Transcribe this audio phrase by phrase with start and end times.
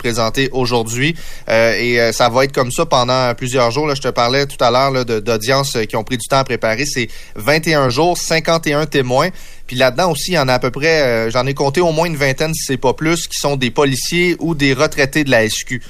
[0.00, 1.14] présenté aujourd'hui.
[1.48, 3.94] Euh, et euh, ça va être comme ça pendant plusieurs jours.
[3.94, 6.86] Je te parlais tout à l'heure d'audiences qui ont pris du temps à préparer.
[6.86, 9.28] C'est 21 jours, 51 témoins.
[9.66, 12.06] Puis là-dedans aussi, il y en a à peu près, j'en ai compté au moins
[12.06, 15.48] une vingtaine, si c'est pas plus, qui sont des policiers ou des retraités de la
[15.48, 15.80] SQ.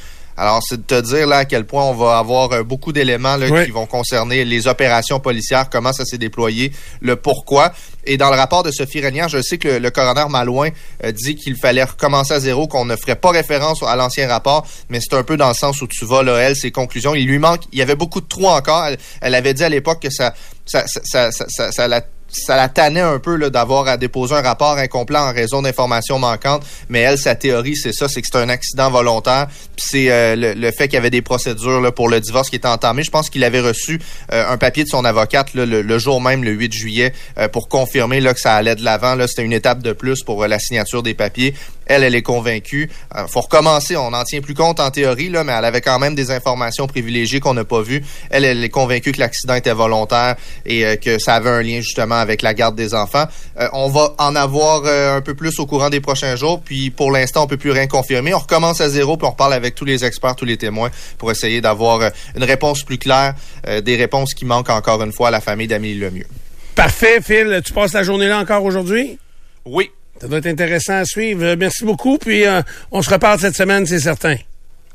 [0.40, 3.36] Alors, c'est de te dire là à quel point on va avoir euh, beaucoup d'éléments
[3.38, 6.72] qui vont concerner les opérations policières, comment ça s'est déployé,
[7.02, 7.72] le pourquoi.
[8.06, 10.70] Et dans le rapport de Sophie Renière, je sais que le, coroner Malouin
[11.04, 14.66] euh, dit qu'il fallait recommencer à zéro, qu'on ne ferait pas référence à l'ancien rapport,
[14.88, 17.14] mais c'est un peu dans le sens où tu vas, là, elle, ses conclusions.
[17.14, 18.88] Il lui manque, il y avait beaucoup de trous encore.
[19.20, 20.32] Elle, avait dit à l'époque que ça,
[20.64, 22.00] ça, ça, ça, ça, ça la
[22.32, 26.64] ça la tannait un peu d'avoir à déposer un rapport incomplet en raison d'informations manquantes.
[26.88, 29.48] Mais elle, sa théorie, c'est ça, c'est que c'est un accident volontaire.
[29.76, 32.56] Puis c'est euh, le, fait qu'il y avait des procédures là, pour le divorce qui
[32.56, 33.02] étaient entamées.
[33.02, 34.00] Je pense qu'il avait reçu
[34.32, 38.20] euh, un papier de son avocate le, jour même, le 8 juillet, euh, pour confirmer
[38.20, 39.16] là, que ça allait de l'avant.
[39.26, 41.54] C'était une étape de plus pour la signature des papiers.
[41.90, 42.88] Elle, elle est convaincue.
[43.16, 43.96] Il faut recommencer.
[43.96, 46.86] On n'en tient plus compte en théorie, là, mais elle avait quand même des informations
[46.86, 48.02] privilégiées qu'on n'a pas vues.
[48.30, 52.14] Elle, elle est convaincue que l'accident était volontaire et que ça avait un lien justement
[52.14, 53.24] avec la garde des enfants.
[53.58, 56.90] Euh, on va en avoir euh, un peu plus au courant des prochains jours, puis
[56.90, 58.32] pour l'instant, on peut plus rien confirmer.
[58.34, 61.32] On recommence à zéro, puis on reparle avec tous les experts, tous les témoins, pour
[61.32, 63.34] essayer d'avoir euh, une réponse plus claire,
[63.82, 66.26] des réponses qui manquent encore une fois à la famille d'Amélie Lemieux.
[66.74, 67.60] Parfait, Phil.
[67.64, 69.18] Tu passes la journée là encore aujourd'hui?
[69.64, 69.90] Oui.
[70.20, 71.54] Ça doit être intéressant à suivre.
[71.54, 72.44] Merci beaucoup, puis
[72.90, 74.36] on se reparle cette semaine, c'est certain.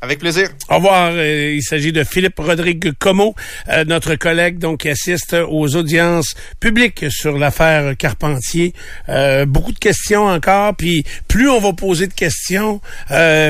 [0.02, 0.50] Avec plaisir.
[0.68, 1.12] Au revoir.
[1.14, 3.34] Euh, il s'agit de Philippe Rodrigue Como,
[3.70, 8.74] euh, notre collègue donc qui assiste aux audiences publiques sur l'affaire Carpentier.
[9.08, 12.82] Euh, beaucoup de questions encore, puis plus on va poser de questions,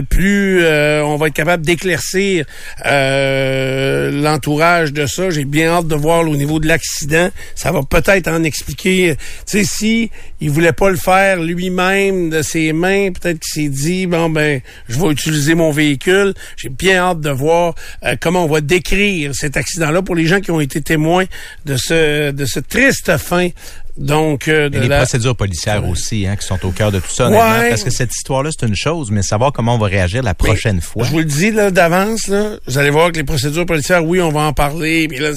[0.09, 2.47] plus on va être capable d'éclaircir
[2.85, 5.31] l'entourage de ça.
[5.31, 7.31] J'ai bien hâte de voir au niveau de l'accident.
[7.57, 9.17] Ça va peut-être en expliquer.
[9.51, 13.69] Tu sais, si il voulait pas le faire lui-même de ses mains, peut-être qu'il s'est
[13.69, 18.45] dit bon ben je vais utiliser mon véhicule j'ai bien hâte de voir euh, comment
[18.45, 21.25] on va décrire cet accident-là pour les gens qui ont été témoins
[21.65, 23.51] de ce de cette triste fin
[23.99, 27.31] donc, euh, de les procédures policières aussi, hein, qui sont au cœur de tout ça,
[27.31, 30.81] parce que cette histoire-là, c'est une chose, mais savoir comment on va réagir la prochaine
[30.81, 31.05] fois.
[31.05, 34.21] Je vous le dis là d'avance, là, vous allez voir que les procédures policières, oui,
[34.21, 35.31] on va en parler, puis là,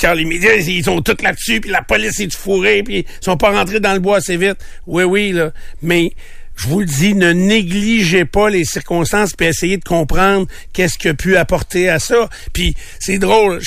[0.00, 3.36] quand les médias, ils sont tous là-dessus, puis la police est fourrée, puis ils sont
[3.36, 4.56] pas rentrés dans le bois assez vite.
[4.86, 5.50] Oui, oui, là,
[5.82, 6.12] mais
[6.56, 11.08] je vous le dis, ne négligez pas les circonstances puis essayez de comprendre qu'est-ce qui
[11.08, 12.28] a pu apporter à ça.
[12.52, 13.60] Puis c'est drôle,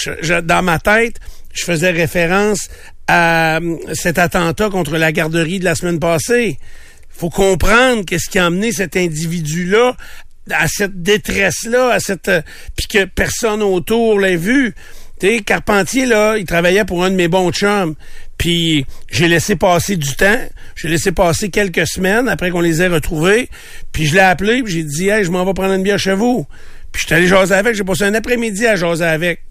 [0.43, 1.19] dans ma tête,
[1.53, 2.69] je faisais référence
[3.07, 6.57] à euh, cet attentat contre la garderie de la semaine passée.
[7.09, 9.95] Faut comprendre qu'est-ce qui a amené cet individu-là
[10.51, 12.41] à cette détresse-là, à cette euh,
[12.75, 14.75] puis que personne autour l'ait vu.
[15.19, 17.95] Tu Carpentier, là, il travaillait pour un de mes bons chums.
[18.37, 20.39] Puis j'ai laissé passer du temps.
[20.75, 23.49] J'ai laissé passer quelques semaines après qu'on les ait retrouvés.
[23.91, 26.15] Puis je l'ai appelé, puis j'ai dit Hey, je m'en vais prendre une bière chez
[26.15, 26.45] vous.
[26.91, 27.75] Puis je suis allé jaser avec.
[27.75, 29.41] J'ai passé un après-midi à jaser avec.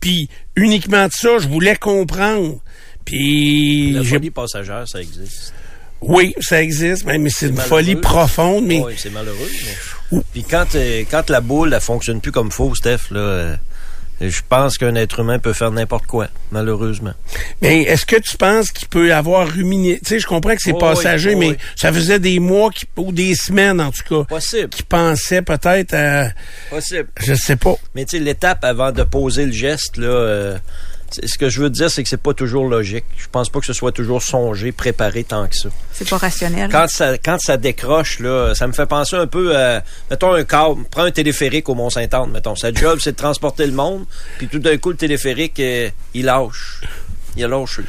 [0.00, 2.60] Puis uniquement de ça, je voulais comprendre.
[3.04, 3.92] Puis...
[3.92, 5.54] La folie passagère, ça existe.
[6.00, 8.66] Oui, ça existe, mais, c'est une folie profonde.
[8.66, 8.80] Mais...
[8.80, 9.48] Oui, c'est malheureux.
[10.32, 13.56] Puis quand, euh, quand la boule, elle fonctionne plus comme faux, Steph, là, euh,
[14.20, 17.12] je pense qu'un être humain peut faire n'importe quoi, malheureusement.
[17.62, 19.98] Mais est-ce que tu penses qu'il peut avoir ruminé?
[20.00, 23.12] Tu sais, je comprends que c'est oh passager, oh mais ça faisait des mois ou
[23.12, 24.24] des semaines, en tout cas.
[24.24, 24.70] Possible.
[24.70, 26.30] Qui pensait peut-être à...
[26.70, 27.08] Possible.
[27.20, 27.76] Je sais pas.
[27.94, 30.08] Mais tu sais, l'étape avant de poser le geste, là...
[30.08, 30.58] Euh,
[31.10, 33.04] ce que je veux dire, c'est que c'est pas toujours logique.
[33.16, 35.68] Je pense pas que ce soit toujours songé, préparé tant que ça.
[35.92, 36.70] C'est pas rationnel.
[36.70, 40.44] Quand ça, quand ça décroche, là, ça me fait penser un peu à, mettons un
[40.44, 42.56] câble, prends un téléphérique au Mont-Saint-Anne, mettons.
[42.56, 44.04] Sa job, c'est de transporter le monde,
[44.38, 46.82] puis tout d'un coup, le téléphérique, euh, il lâche.
[47.36, 47.82] Il a lâché.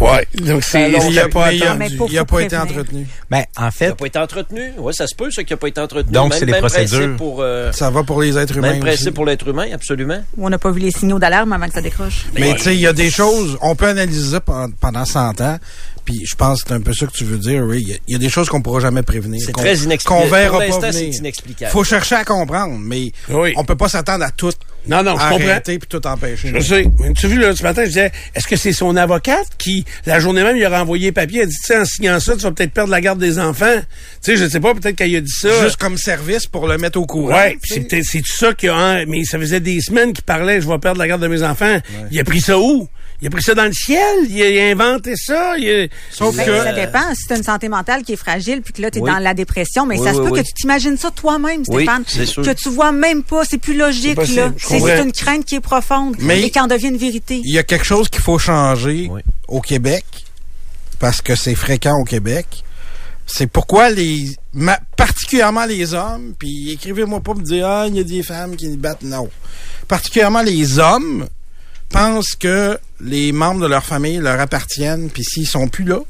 [0.00, 3.06] Ouais, donc c'est il n'a pas, il a pas été entretenu.
[3.30, 4.72] Ben en fait, il n'a pas été entretenu.
[4.78, 6.12] Ouais, ça se peut ça qu'il n'a pas été entretenu.
[6.12, 8.72] Donc c'est les procédures pour euh, ça va pour les êtres humains.
[8.72, 10.22] Même principe pour l'être humain, absolument.
[10.38, 12.26] On n'a pas vu les signaux d'alarme avant que ça décroche.
[12.34, 15.58] Mais tu sais, il y a des choses, on peut analyser ça pendant 100 ans.
[16.04, 17.98] Puis je pense que c'est un peu ça que tu veux dire, oui.
[18.06, 19.42] Il y, a des choses qu'on pourra jamais prévenir.
[19.44, 20.22] C'est très inexplicable.
[20.22, 21.14] Qu'on verra pas venir.
[21.14, 21.72] inexplicable.
[21.72, 23.52] Faut chercher à comprendre, mais oui.
[23.56, 24.52] on peut pas s'attendre à tout.
[24.88, 25.60] Non, non, je comprends.
[25.64, 26.52] puis tout empêcher.
[26.54, 26.86] Je sais.
[27.16, 30.20] Tu as vu, là, ce matin, je disais, est-ce que c'est son avocate qui, la
[30.20, 32.52] journée même, il aurait envoyé papier, elle dit, tu sais, en signant ça, tu vas
[32.52, 33.80] peut-être perdre la garde des enfants.
[34.22, 35.62] Tu sais, je sais pas, peut-être qu'elle a dit ça.
[35.62, 37.34] Juste comme service pour le mettre au courant.
[37.34, 40.78] Ouais, c'est tout ça qui a, mais ça faisait des semaines qu'il parlait, je vais
[40.78, 41.78] perdre la garde de mes enfants.
[42.10, 42.88] Il a pris ça où?
[43.22, 45.56] Il a pris ça dans le ciel, il a, inventé ça?
[45.56, 46.56] Il Sauf ben, que...
[46.64, 47.14] Ça dépend.
[47.14, 49.32] Si tu une santé mentale qui est fragile, puis que là, tu es dans la
[49.32, 52.04] dépression, mais ça se peut que tu t'imagines ça toi-même, Stéphane.
[52.04, 54.52] Que tu vois même pas, c'est plus logique, là.
[54.80, 57.40] C'est une crainte qui est profonde mais et qui en devient une vérité.
[57.44, 59.10] Il y a quelque chose qu'il faut changer
[59.48, 60.04] au Québec,
[60.98, 62.64] parce que c'est fréquent au Québec.
[63.26, 64.36] c'est pourquoi les
[64.96, 68.76] particulièrement les hommes, puis écrivez-moi pas me dire ah il y a des femmes qui
[68.76, 69.28] battent non.
[69.88, 71.26] Particulièrement les hommes
[71.88, 76.00] pensent que les membres de leur famille leur appartiennent, puis s'ils sont plus là,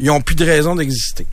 [0.00, 1.26] ils ont plus de raison d'exister.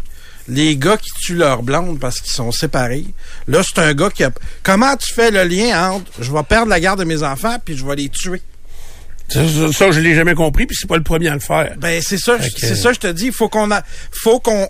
[0.48, 3.06] Les gars qui tuent leur blonde parce qu'ils sont séparés,
[3.48, 4.32] là c'est un gars qui a
[4.64, 7.78] comment tu fais le lien entre je vais perdre la garde de mes enfants puis
[7.78, 8.42] je vais les tuer?
[9.32, 9.40] Ça,
[9.72, 11.76] ça, je l'ai jamais compris, puis c'est pas le premier à le faire.
[11.78, 13.32] Ben c'est ça, c'est ça, je te dis.
[13.32, 14.68] Faut qu'on a, faut qu'on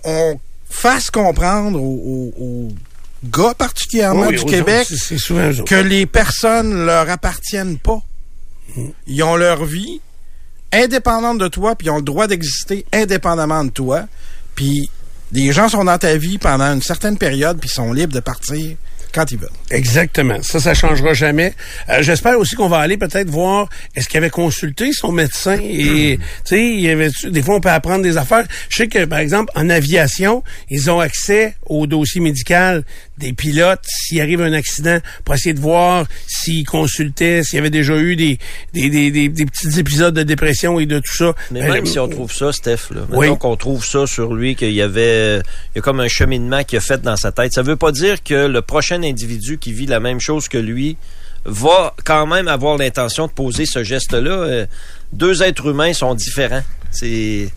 [0.70, 2.72] fasse comprendre aux,
[3.24, 4.88] gars particulièrement du Québec
[5.66, 8.02] que les personnes leur appartiennent pas.
[8.76, 8.90] Hmm.
[9.08, 10.00] Ils ont leur vie
[10.72, 14.06] indépendante de toi, puis ils ont le droit d'exister indépendamment de toi.
[14.56, 14.90] Puis
[15.32, 18.76] des gens sont dans ta vie pendant une certaine période, puis sont libres de partir
[19.14, 19.50] quand ils veulent.
[19.70, 20.42] Exactement.
[20.42, 21.54] Ça, ça changera jamais.
[21.90, 26.18] Euh, j'espère aussi qu'on va aller peut-être voir est-ce qu'il avait consulté son médecin et
[26.18, 28.46] tu sais, il y avait des fois on peut apprendre des affaires.
[28.70, 32.84] Je sais que par exemple en aviation, ils ont accès au dossier médical
[33.22, 37.70] des pilotes s'il arrive un accident pour essayer de voir s'ils consultaient, s'il y avait
[37.70, 38.40] déjà eu des
[38.74, 41.34] des, des, des, petits épisodes de dépression et de tout ça.
[41.52, 43.30] Mais même si on trouve ça, Steph, là, oui.
[43.38, 46.76] qu'on trouve ça sur lui, qu'il y avait il y a comme un cheminement qui
[46.76, 47.54] a fait dans sa tête.
[47.54, 50.98] Ça veut pas dire que le prochain individu qui vit la même chose que lui
[51.46, 54.32] va quand même avoir l'intention de poser ce geste-là.
[54.32, 54.66] Euh,
[55.14, 56.64] deux êtres humains sont différents.
[56.92, 57.50] C'est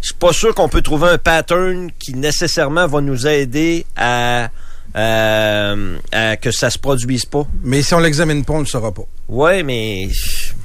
[0.00, 4.48] je suis pas sûr qu'on peut trouver un pattern qui nécessairement va nous aider à
[4.96, 5.96] euh,
[6.40, 7.46] que ça se produise pas.
[7.62, 9.04] Mais si on l'examine pas, on ne le saura pas.
[9.28, 10.08] Oui, mais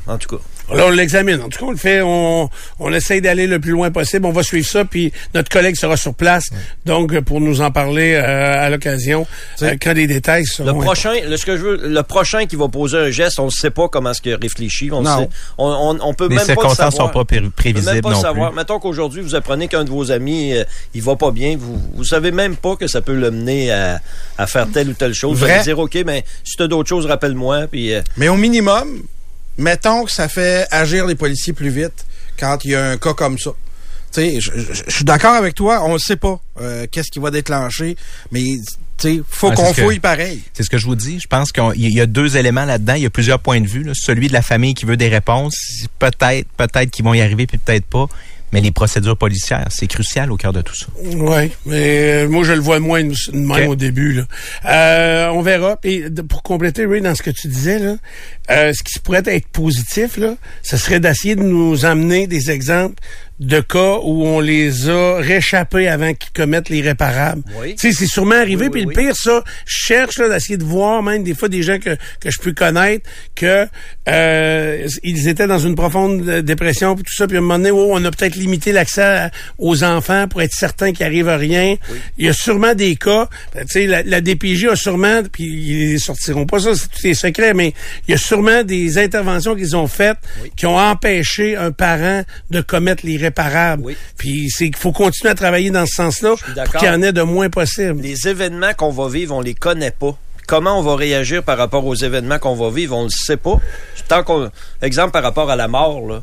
[0.08, 0.44] en tout cas.
[0.70, 1.42] On l'examine.
[1.42, 2.02] En tout cas, on le fait.
[2.02, 2.50] On,
[2.80, 4.26] on essaye d'aller le plus loin possible.
[4.26, 6.50] On va suivre ça, puis notre collègue sera sur place,
[6.86, 9.28] donc pour nous en parler euh, à l'occasion
[9.62, 10.78] euh, quand les détails seront.
[10.78, 13.46] Le prochain, le, ce que je veux, le prochain qui va poser un geste, on
[13.46, 14.90] ne sait pas comment est-ce qu'il réfléchit.
[14.92, 15.20] On non.
[15.20, 16.94] Sait, on, on, on, peut les même pas le savoir.
[16.94, 18.52] sont pas prévisibles pas non savoir.
[18.52, 18.58] plus.
[18.58, 20.64] Mettons qu'aujourd'hui vous apprenez qu'un de vos amis euh,
[20.94, 24.00] il va pas bien, vous vous savez même pas que ça peut le mener à,
[24.38, 25.38] à faire telle ou telle chose.
[25.40, 25.48] Vrai?
[25.48, 27.68] Vous allez dire ok, mais si tu as d'autres choses, rappelle-moi.
[27.72, 27.94] Puis.
[27.94, 29.04] Euh, mais au minimum,
[29.58, 32.06] mettons que ça fait agir les policiers plus vite
[32.40, 33.52] quand il y a un cas comme ça.
[34.12, 37.32] Tu sais, je suis d'accord avec toi, on ne sait pas euh, qu'est-ce qui va
[37.32, 37.96] déclencher,
[38.32, 40.42] mais il faut qu'on fouille pareil.
[40.54, 41.20] C'est ce que je vous dis.
[41.20, 42.94] Je pense qu'il y a deux éléments là-dedans.
[42.94, 43.84] Il y a plusieurs points de vue.
[43.84, 43.94] Là.
[43.96, 45.56] Celui de la famille qui veut des réponses,
[46.00, 48.08] peut-être, peut-être qu'ils vont y arriver, puis peut-être pas.
[48.54, 50.86] Mais les procédures policières, c'est crucial au cœur de tout ça.
[51.04, 53.02] Oui, mais euh, moi, je le vois moins
[53.34, 54.14] même au début.
[54.14, 54.24] Là.
[54.66, 55.80] Euh, on verra.
[55.84, 57.96] Et pour compléter, Ray, dans ce que tu disais, là,
[58.52, 63.02] euh, ce qui pourrait être positif, là, ce serait d'essayer de nous amener des exemples
[63.40, 67.42] de cas où on les a réchappés avant qu'ils commettent l'irréparable.
[67.60, 67.76] Oui.
[67.76, 68.70] Tu sais, c'est sûrement arrivé.
[68.70, 71.98] puis le pire, ça, je cherche d'essayer de voir même des fois des gens que,
[72.20, 73.68] que je peux connaître que
[74.08, 77.28] euh, ils étaient dans une profonde dépression puis tout ça.
[77.28, 80.54] Puis à un moment donné, oh, on a peut-être limité l'accès aux enfants pour être
[80.54, 81.76] certain qu'il arrive à rien.
[82.18, 83.28] Il y a sûrement des cas.
[83.56, 87.08] Ben, tu sais, la, la, DPJ a sûrement, puis ils sortiront pas ça, c'est tout
[87.08, 87.74] est secret, mais
[88.08, 90.18] il y a sûrement des interventions qu'ils ont faites
[90.56, 95.70] qui ont empêché un parent de commettre l'irréparable puis c'est qu'il faut continuer à travailler
[95.70, 98.02] dans ce sens-là pour qu'il y en ait de moins possible.
[98.02, 100.18] Les événements qu'on va vivre, on les connaît pas.
[100.48, 103.60] Comment on va réagir par rapport aux événements qu'on va vivre, on le sait pas.
[104.08, 106.22] Tant qu'on, exemple par rapport à la mort, là.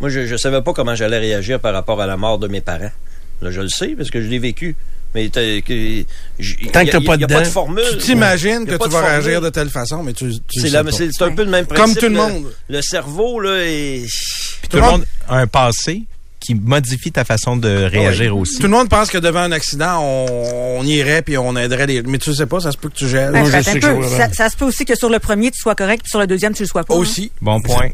[0.00, 2.60] Moi, je, ne savais pas comment j'allais réagir par rapport à la mort de mes
[2.60, 2.90] parents.
[3.40, 4.76] Là, je le sais parce que je l'ai vécu.
[5.14, 7.84] Mais tant que t'as pas, de formule.
[7.92, 11.32] Tu t'imagines que tu vas réagir de telle façon, mais tu, tu c'est, c'est un
[11.32, 12.00] peu le même principe.
[12.00, 12.52] Comme tout le monde.
[12.68, 14.06] Le, cerveau, là, est...
[14.70, 16.02] tout le monde a un passé
[16.42, 18.56] qui modifie ta façon de réagir aussi.
[18.56, 22.02] Tout le monde pense que devant un accident, on, irait puis on aiderait les.
[22.02, 23.32] Mais tu sais pas, ça se peut que tu gèles.
[23.32, 26.26] Ben, ça, se peut aussi que sur le premier, tu sois correct, puis sur le
[26.26, 26.94] deuxième, tu le sois pas.
[26.94, 27.30] Aussi.
[27.40, 27.88] Bon point.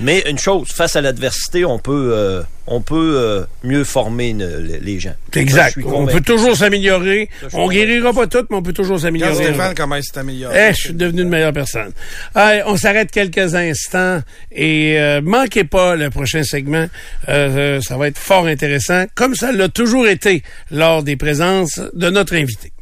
[0.00, 4.98] Mais une chose, face à l'adversité, on peut, euh, on peut euh, mieux former les
[4.98, 5.14] gens.
[5.34, 5.78] Exact.
[5.84, 7.28] on peut toujours s'améliorer.
[7.52, 9.34] On guérira pas tout, mais on peut toujours s'améliorer.
[9.34, 10.68] Stéphane, comment il s'est amélioré?
[10.68, 11.92] Eh, je suis devenu une meilleure personne.
[12.34, 14.20] Allez, on s'arrête quelques instants
[14.50, 16.86] et euh, manquez pas le prochain segment.
[17.26, 22.34] ça va être fort intéressant, comme ça l'a toujours été lors des présences de notre
[22.34, 22.72] invité.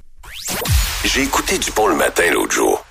[1.05, 2.85] J'ai écouté du pont le matin l'autre jour.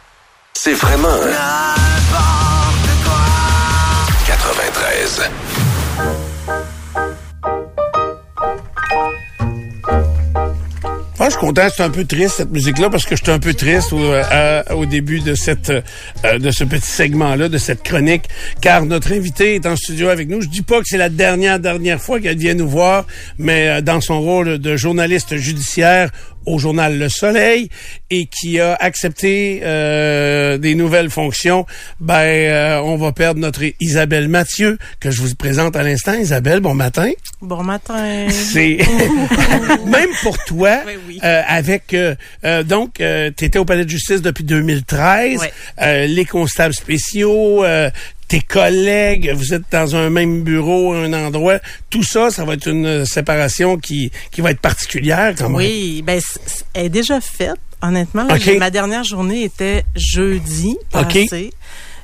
[0.53, 1.07] C'est vraiment...
[1.07, 2.30] Un...
[5.11, 5.31] 93.
[11.21, 13.53] Moi, je suis content, c'est un peu triste cette musique-là parce que j'étais un peu
[13.53, 18.23] triste au, euh, début de cette euh, de ce petit segment-là, de cette chronique,
[18.59, 20.41] car notre invité est en studio avec nous.
[20.41, 23.05] Je dis pas que c'est la dernière dernière fois qu'elle vient nous voir,
[23.37, 26.09] mais euh, dans son rôle de journaliste judiciaire
[26.45, 27.69] au journal Le Soleil
[28.09, 31.65] et qui a accepté euh, des nouvelles fonctions,
[31.99, 36.13] ben euh, on va perdre notre Isabelle Mathieu que je vous présente à l'instant.
[36.13, 37.11] Isabelle, bon matin.
[37.41, 38.27] Bon matin.
[38.29, 38.77] C'est
[39.85, 40.81] même pour toi
[41.23, 41.95] euh, avec
[42.65, 45.41] donc tu étais au palais de justice depuis 2013,
[45.79, 47.63] les constables spéciaux
[48.31, 51.59] tes collègues, vous êtes dans un même bureau, un endroit,
[51.89, 55.57] tout ça, ça va être une séparation qui, qui va être particulière quand même.
[55.57, 56.21] Oui, ben,
[56.73, 58.25] elle est déjà faite, honnêtement.
[58.57, 61.51] ma dernière journée était jeudi passé.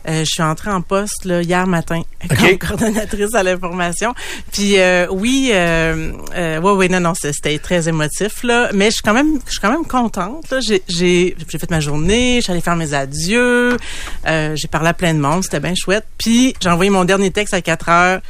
[0.07, 4.13] Euh, je suis entrée en poste là, hier matin comme coordonnatrice à l'information.
[4.51, 8.95] Puis euh, oui, euh, euh, ouais, ouais, non, non, c'était très émotif là, mais je
[8.95, 10.53] suis quand même, je suis quand même contente.
[10.61, 13.77] J'ai, j'ai, j'ai fait ma journée, j'allais faire mes adieux,
[14.27, 16.05] euh, j'ai parlé à plein de monde, c'était bien chouette.
[16.17, 18.21] Puis j'ai envoyé mon dernier texte à 4 heures.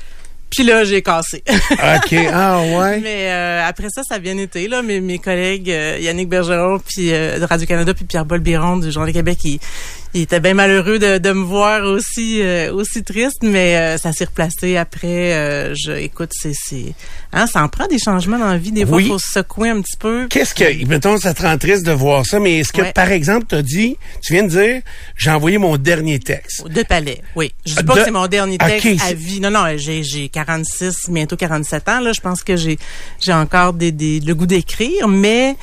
[0.49, 1.43] Puis là, j'ai cassé.
[1.49, 2.15] OK.
[2.31, 3.01] Ah ouais.
[3.01, 4.69] Mais euh, après ça, ça a bien été.
[4.69, 4.81] Là.
[4.81, 9.39] Mes, mes collègues Yannick Bergeron puis de Radio-Canada puis Pierre-Paul Biron du Journal du Québec,
[9.43, 9.59] ils,
[10.13, 14.13] il était bien malheureux de, de, me voir aussi euh, aussi triste, mais euh, ça
[14.13, 15.33] s'est replacé après.
[15.33, 16.93] Euh, je, écoute, c'est c'est
[17.33, 18.71] hein, ça en prend des changements dans la vie.
[18.71, 20.27] Des fois, il faut se secouer un petit peu.
[20.29, 23.45] Qu'est-ce que, mettons, ça te rend triste de voir ça, mais est-ce que, par exemple,
[23.49, 24.81] tu as dit, tu viens de dire,
[25.15, 26.67] j'ai envoyé mon dernier texte.
[26.67, 27.53] De palais, oui.
[27.65, 29.39] Je dis pas que c'est mon dernier texte à vie.
[29.39, 31.99] Non, non, j'ai j'ai 46, bientôt 47 ans.
[31.99, 32.77] Là, je pense que j'ai
[33.19, 35.55] j'ai encore des, des le goût d'écrire, mais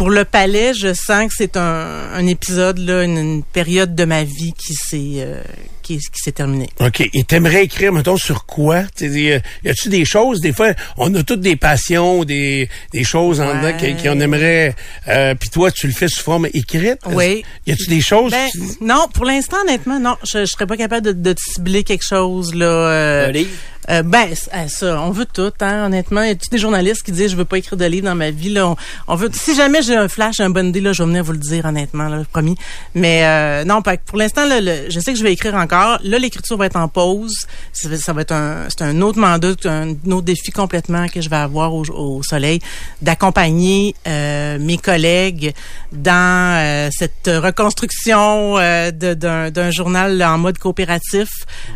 [0.00, 4.54] pour le palais, je sens que c'est un, épisode, là, une, période de ma vie
[4.56, 5.42] qui s'est euh,
[5.82, 6.70] qui, s'est terminée.
[6.80, 7.02] OK.
[7.12, 8.84] Et t'aimerais écrire, mettons, sur quoi?
[8.98, 13.54] Y a-tu des choses, des fois, on a toutes des passions, des, des choses en
[13.54, 14.74] dedans qu'on aimerait...
[15.08, 17.00] Euh, Puis toi, tu le fais sous forme écrite?
[17.10, 17.44] Oui.
[17.66, 18.32] Y a-tu des choses?
[18.32, 18.48] Ben,
[18.80, 20.16] non, pour l'instant, honnêtement, non.
[20.24, 22.66] Je, je serais pas capable de, de cibler quelque chose, là.
[22.66, 23.50] Euh, un livre?
[23.90, 26.22] Euh, ben, euh, ça, on veut tout, hein, honnêtement.
[26.22, 28.30] Il y a des journalistes qui disent je veux pas écrire de livre dans ma
[28.30, 28.50] vie.
[28.50, 28.74] Là,
[29.08, 29.30] on, veut.
[29.32, 31.64] Si jamais j'ai un flash, un bon idée, là, je vais venir vous le dire,
[31.64, 32.56] honnêtement, là, promis.
[32.94, 35.98] Mais euh, non, pour l'instant, je sais que je vais écrire encore.
[36.04, 37.46] Là, l'écriture va être en pause.
[37.72, 41.36] Ça, va être un, c'est un autre mandat, un autre défi complètement que je vais
[41.36, 42.60] avoir au, soleil,
[43.02, 45.52] d'accompagner euh, mes collègues
[45.92, 51.28] dans cette reconstruction d'un journal en mode coopératif.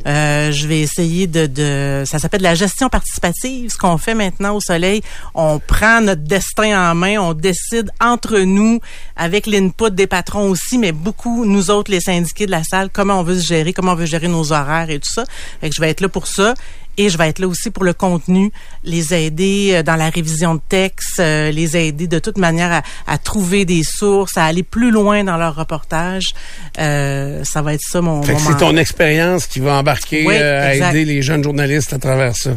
[0.05, 3.71] je vais essayer de, de ça s'appelle la gestion participative.
[3.71, 5.03] Ce qu'on fait maintenant au Soleil,
[5.35, 8.81] on prend notre destin en main, on décide entre nous,
[9.17, 13.21] avec l'input des patrons aussi, mais beaucoup, nous autres, les syndiqués de la salle, comment
[13.21, 15.25] on veut se gérer, comment on veut gérer nos horaires et tout ça.
[15.61, 16.55] Fait que je vais être là pour ça.
[16.97, 18.53] Et je vais être là aussi pour le contenu,
[18.85, 23.19] les aider euh, dans la révision de texte, euh, les aider de toute manière à,
[23.19, 26.35] trouver des sources, à aller plus loin dans leur reportage.
[26.79, 28.23] Euh, ça va être ça mon.
[28.23, 32.57] Fait c'est ton expérience qui va embarquer à aider les jeunes journalistes à travers ça.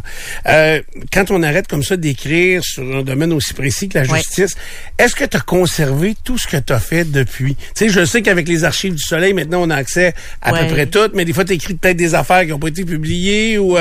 [1.12, 4.56] quand on arrête comme ça d'écrire sur un domaine aussi précis que la justice,
[4.98, 7.56] est-ce que tu as conservé tout ce que tu as fait depuis?
[7.56, 10.68] Tu sais, je sais qu'avec les archives du Soleil, maintenant, on a accès à peu
[10.68, 13.58] près tout, mais des fois, tu écris peut-être des affaires qui n'ont pas été publiées
[13.58, 13.78] ou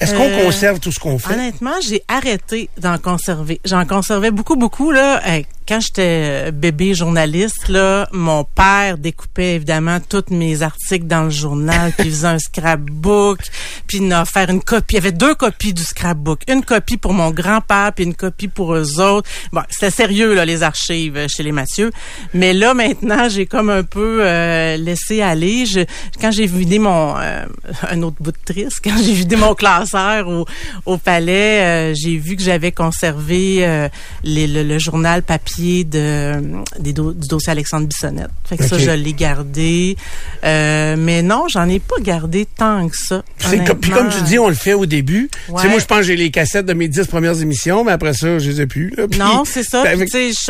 [0.00, 1.34] est-ce qu'on conserve tout ce qu'on fait?
[1.34, 3.60] Honnêtement, j'ai arrêté d'en conserver.
[3.64, 4.90] J'en conservais beaucoup, beaucoup.
[4.90, 5.20] Là
[5.68, 11.30] quand j'étais euh, bébé journaliste, là, mon père découpait évidemment tous mes articles dans le
[11.30, 13.40] journal, puis faisait un scrapbook,
[13.86, 14.94] puis il a offert une copie.
[14.94, 16.40] Il y avait deux copies du scrapbook.
[16.48, 19.28] Une copie pour mon grand-père, puis une copie pour eux autres.
[19.52, 21.90] Bon, c'était sérieux, là, les archives chez les Mathieu.
[22.32, 25.66] Mais là, maintenant, j'ai comme un peu euh, laissé aller.
[25.66, 25.80] Je,
[26.18, 27.14] quand j'ai vidé mon...
[27.18, 27.44] Euh,
[27.90, 30.46] un autre bout de triste, quand j'ai vidé mon classeur au,
[30.86, 33.88] au palais, j'ai vu que j'avais conservé
[34.24, 36.34] les, le, le journal papier de,
[36.78, 38.30] des du dossier Alexandre Bissonnette.
[38.48, 39.96] Fait que ça, je l'ai gardé.
[40.44, 43.22] Euh, mais non, j'en ai pas gardé tant que ça.
[43.38, 45.28] Puis comme tu dis, on le fait au début.
[45.48, 48.38] moi, je pense que j'ai les cassettes de mes dix premières émissions, mais après ça,
[48.38, 48.94] je les ai plus.
[49.18, 49.82] non, c'est ça.
[49.82, 50.04] Ben,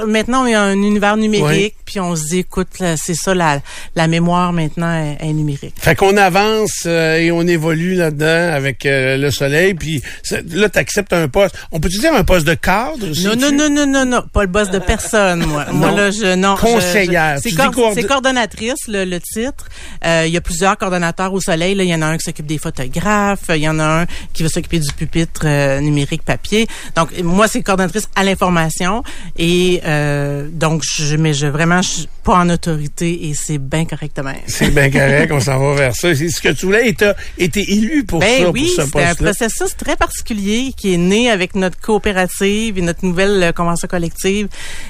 [0.07, 3.61] maintenant, il y a un univers numérique, puis on se dit, écoute, c'est ça, la,
[3.95, 5.75] la mémoire maintenant est, numérique.
[5.79, 10.03] Fait qu'on avance euh, et on évolue là-dedans avec euh, le soleil, puis
[10.51, 11.55] là, tu acceptes un poste.
[11.71, 13.07] On peut-tu dire un poste de cadre?
[13.25, 15.67] Non, non, non, non, non, non, pas le boss de personne personne, moi.
[15.73, 16.57] moi, là, je, non.
[16.57, 17.39] Conseillère.
[17.43, 19.69] C'est coordonnatrice, le, le titre.
[20.05, 21.77] Euh, il y a plusieurs coordonnateurs au soleil.
[21.79, 23.45] Il y en a un qui s'occupe des photographes.
[23.51, 26.67] Il y en a un qui va s'occuper du pupitre euh, numérique papier.
[26.97, 29.03] Donc, moi, c'est coordonnatrice à l'information.
[29.37, 33.85] Et euh, donc, je, mais je vraiment, je suis pas en autorité et c'est bien
[33.85, 34.37] correct même.
[34.47, 35.33] C'est bien correct.
[35.33, 36.15] on s'en va vers ça.
[36.15, 39.07] C'est ce que tu voulais et t'as été élu pour ben ça, oui, pour ce
[39.07, 44.49] un processus très particulier qui est né avec notre coopérative et notre nouvelle convention collective.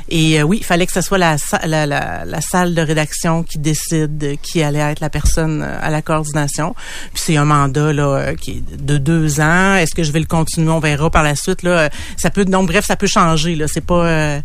[0.09, 3.59] Et euh, oui, il fallait que ce soit la, la, la, salle de rédaction qui
[3.59, 6.75] décide qui allait être la personne euh, à la coordination.
[7.13, 9.75] Puis c'est un mandat là euh, qui est de deux ans.
[9.77, 10.71] Est-ce que je vais le continuer?
[10.71, 11.63] On verra par la suite.
[11.63, 13.55] Là, ça peut donc bref, ça peut changer.
[13.55, 14.41] Là, c'est pas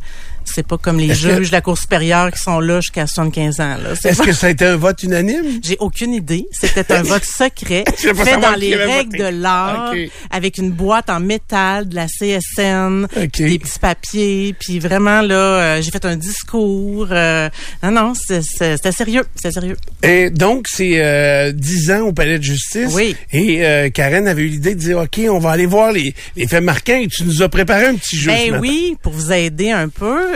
[0.46, 3.78] C'est pas comme les juges de la Cour supérieure qui sont là jusqu'à 75 ans.
[4.04, 5.60] Est-ce que ça a été un vote unanime?
[5.64, 6.46] J'ai aucune idée.
[6.52, 9.94] C'était un vote secret fait dans les règles de l'art
[10.30, 15.82] avec une boîte en métal de la CSN, des petits papiers, puis vraiment là, euh,
[15.82, 17.08] j'ai fait un discours.
[17.12, 17.50] Euh,
[17.82, 19.78] non, non, c'était sérieux, c'était sérieux.
[20.02, 22.92] Et donc, c'est euh, 10 ans au palais de justice.
[22.94, 23.16] Oui.
[23.32, 26.48] Et euh, Karen avait eu l'idée de dire, OK, on va aller voir les, les
[26.48, 28.32] faits marquants et tu nous as préparé un petit jeu.
[28.32, 30.33] Ben oui, pour vous aider un peu,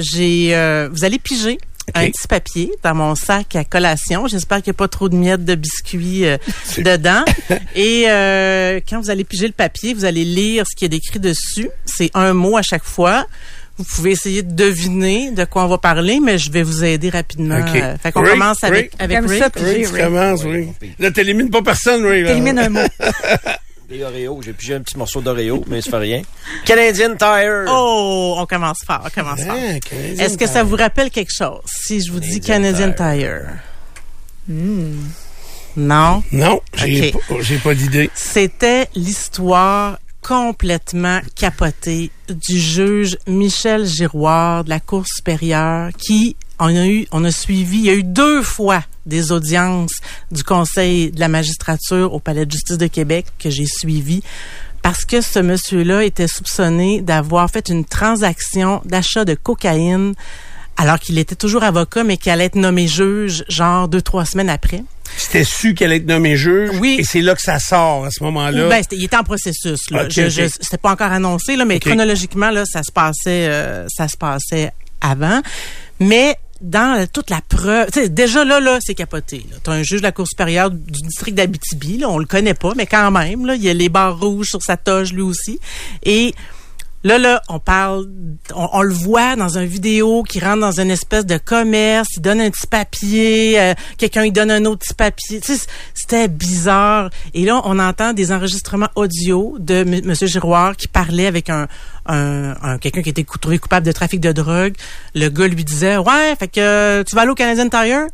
[0.00, 1.58] j'ai, vous allez piger
[1.94, 4.26] un petit papier dans mon sac à collation.
[4.26, 6.36] J'espère qu'il n'y a pas trop de miettes de biscuits euh,
[6.78, 7.24] dedans.
[7.74, 11.20] Et euh, quand vous allez piger le papier, vous allez lire ce qui est décrit
[11.20, 11.70] dessus.
[11.84, 13.26] C'est un mot à chaque fois.
[13.78, 17.08] Vous pouvez essayer de deviner de quoi on va parler, mais je vais vous aider
[17.08, 17.60] rapidement.
[17.60, 17.82] Okay.
[17.82, 19.42] Euh, fait qu'on commence avec, avec Rick.
[19.56, 20.68] Rick, tu commences, oui.
[20.98, 22.26] Là, t'élimines pas personne, Rick.
[22.26, 22.80] T'élimines un mot.
[23.90, 24.40] Des Oreos.
[24.42, 26.22] J'ai pigé un petit morceau d'Oreo, mais ça fait rien.
[26.64, 27.64] Canadian Tire.
[27.68, 29.56] Oh, on commence fort, on commence fort.
[29.58, 33.48] Ah, Est-ce que ça vous rappelle quelque chose si je vous dis Canadian Tire?
[34.46, 35.08] Hmm.
[35.76, 36.22] Non?
[36.30, 37.12] Non, j'ai
[37.58, 38.10] pas, d'idée.
[38.14, 46.86] C'était l'histoire complètement capotée du juge Michel Giroir de la Cour supérieure qui on a
[46.86, 49.92] eu, on a suivi, il y a eu deux fois des audiences
[50.30, 54.22] du Conseil de la magistrature au Palais de justice de Québec que j'ai suivi
[54.82, 60.14] parce que ce monsieur-là était soupçonné d'avoir fait une transaction d'achat de cocaïne
[60.76, 64.48] alors qu'il était toujours avocat, mais qu'il allait être nommé juge, genre deux, trois semaines
[64.48, 64.82] après.
[65.16, 66.70] C'était su qu'elle allait être nommé juge.
[66.80, 66.96] Oui.
[67.00, 68.68] Et c'est là que ça sort à ce moment-là.
[68.68, 69.90] Ben, il était en processus.
[69.90, 70.08] Là.
[70.08, 74.72] c'était pas encore annoncé, là, mais chronologiquement, là, ça se passait, euh, ça se passait
[75.02, 75.42] avant.
[75.98, 79.46] Mais dans toute la preuve, déjà là, là, c'est capoté.
[79.64, 82.72] Tu as un juge de la Cour supérieure du district d'Abitibi, on le connaît pas,
[82.76, 85.58] mais quand même, là, il y a les barres rouges sur sa toge lui aussi.
[86.02, 86.34] Et
[87.02, 88.06] Là, là, on parle,
[88.54, 92.42] on, le voit dans une vidéo qui rentre dans une espèce de commerce, il donne
[92.42, 95.40] un petit papier, euh, quelqu'un il donne un autre petit papier.
[95.94, 97.08] c'était bizarre.
[97.32, 100.14] Et là, on entend des enregistrements audio de M.
[100.14, 101.68] Giroir qui parlait avec un,
[102.04, 104.74] un, quelqu'un qui était trouvé coupable de trafic de drogue.
[105.14, 108.08] Le gars lui disait, ouais, fait que tu vas aller au Canadian Tire?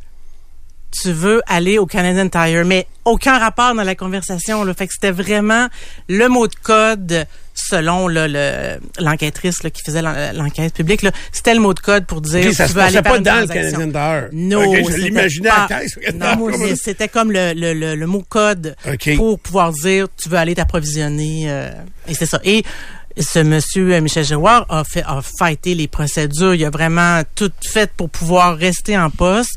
[1.00, 4.64] Tu veux aller au Canadian Tire, mais aucun rapport dans la conversation.
[4.64, 4.74] Là.
[4.74, 5.68] Fait que c'était vraiment
[6.08, 11.06] le mot de code selon l'enquêtrice qui faisait l'enquête publique.
[11.32, 13.90] C'était le mot de code pour dire ça tu veux aller pas dans le Canadian
[13.90, 14.28] Tire.
[14.32, 15.98] Non, je l'imaginais à la caisse.
[16.14, 16.50] Non,
[16.82, 18.76] c'était comme le, le, le, mot code
[19.16, 21.44] pour pouvoir dire tu veux aller t'approvisionner.
[21.46, 21.70] Euh,
[22.08, 22.40] et c'est ça.
[22.44, 22.62] Et
[23.18, 26.54] ce monsieur euh, Michel Giroir a fait a fighté les procédures.
[26.54, 29.56] Il a vraiment tout fait pour pouvoir rester en poste.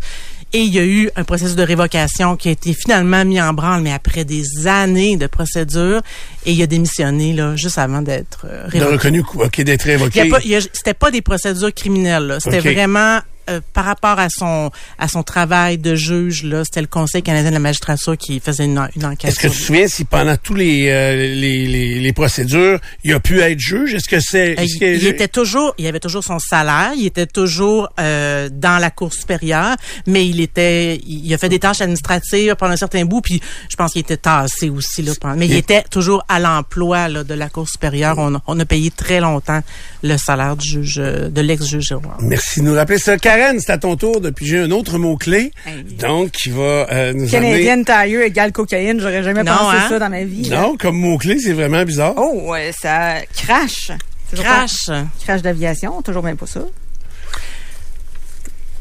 [0.51, 3.53] Et il y a eu un processus de révocation qui a été finalement mis en
[3.53, 6.01] branle, mais après des années de procédure.
[6.45, 8.91] Et il a démissionné là, juste avant d'être euh, révoqué.
[8.91, 10.31] reconnu OK, d'être révoqué.
[10.73, 12.37] C'était pas des procédures criminelles.
[12.39, 16.87] C'était vraiment euh, par rapport à son à son travail de juge là, c'était le
[16.87, 19.31] Conseil canadien de la magistrature qui faisait une, une enquête.
[19.31, 23.13] Est-ce que tu te souviens si pendant tous les, euh, les, les, les, procédures, il
[23.13, 23.93] a pu être juge?
[23.93, 27.89] Est-ce que c'est euh, il, était toujours, il avait toujours son salaire, il était toujours
[27.97, 29.75] dans la cour supérieure,
[30.07, 33.75] mais il était, il a fait des tâches administratives pendant un certain bout, puis je
[33.75, 35.13] pense qu'il était tassé aussi là.
[35.35, 38.17] Mais il était toujours à l'emploi de la cour supérieure.
[38.17, 39.61] On, on, a payé très longtemps
[40.03, 41.93] le salaire du juge, de l'ex-juge.
[42.21, 43.17] Merci de nous rappeler ça,
[43.59, 45.51] c'est à ton tour de piger un autre mot-clé.
[45.97, 48.99] Donc, qui va euh, nous Canadian Tire égale cocaïne.
[48.99, 49.87] J'aurais jamais pensé hein?
[49.89, 50.49] ça dans ma vie.
[50.49, 52.13] Non, comme mot-clé, c'est vraiment bizarre.
[52.17, 53.91] Oh, ça crash.
[54.35, 54.89] Crash.
[55.23, 56.61] Crash d'aviation, toujours même pas ça.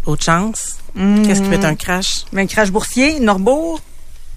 [0.06, 0.78] Autre chance.
[0.96, 2.24] Qu'est-ce qui peut être un crash?
[2.34, 3.80] Un crash boursier, Norbourg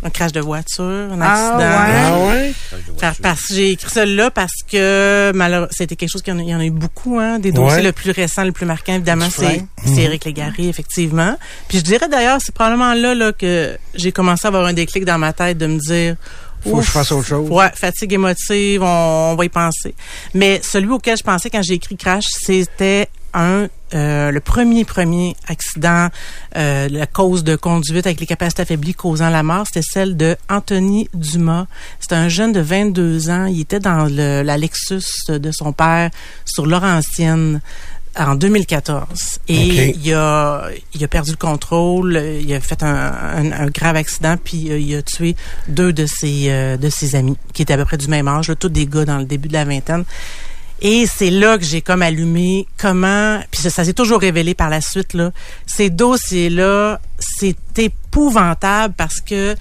[0.04, 1.70] un crash de voiture, un ah, accident.
[1.70, 2.54] Ah ouais?
[3.22, 6.66] Parce, j'ai écrit ça là parce que malheureusement, c'était quelque chose qu'il y, en a
[6.66, 7.40] eu beaucoup, hein.
[7.40, 11.38] Des dossiers le plus récent, le plus marquant, évidemment, c'est c'est Éric Légaré, effectivement.
[11.68, 15.06] Puis je dirais d'ailleurs, c'est probablement là, là que j'ai commencé à avoir un déclic
[15.06, 16.16] dans ma tête de me dire
[16.63, 17.50] faut que je fasse autre chose.
[17.50, 19.95] Ouais, fatigue émotive, on, va y penser.
[20.34, 25.36] Mais celui auquel je pensais quand j'ai écrit Crash, c'était un euh, le premier premier
[25.50, 26.08] accident,
[26.56, 30.38] euh, la cause de conduite avec les capacités affaiblies causant la mort, c'était celle de
[30.50, 31.65] Anthony Dumas.
[32.00, 33.45] C'était un jeune de 22 ans.
[33.47, 36.10] Il était dans le, la Lexus de son père
[36.45, 37.60] sur Laurentienne
[38.17, 43.67] en 2014 et il a il a perdu le contrôle, il a fait un, un,
[43.67, 45.36] grave accident puis euh, il a tué
[45.67, 48.50] deux de ses euh, de ses amis qui étaient à peu près du même âge,
[48.50, 50.04] là, tous des gars dans le début de la vingtaine.
[50.84, 54.69] Et c'est là que j'ai comme allumé comment, puis ça, ça s'est toujours révélé par
[54.69, 55.32] la suite là.
[55.65, 59.56] Ces dossiers là, c'est épouvantable parce que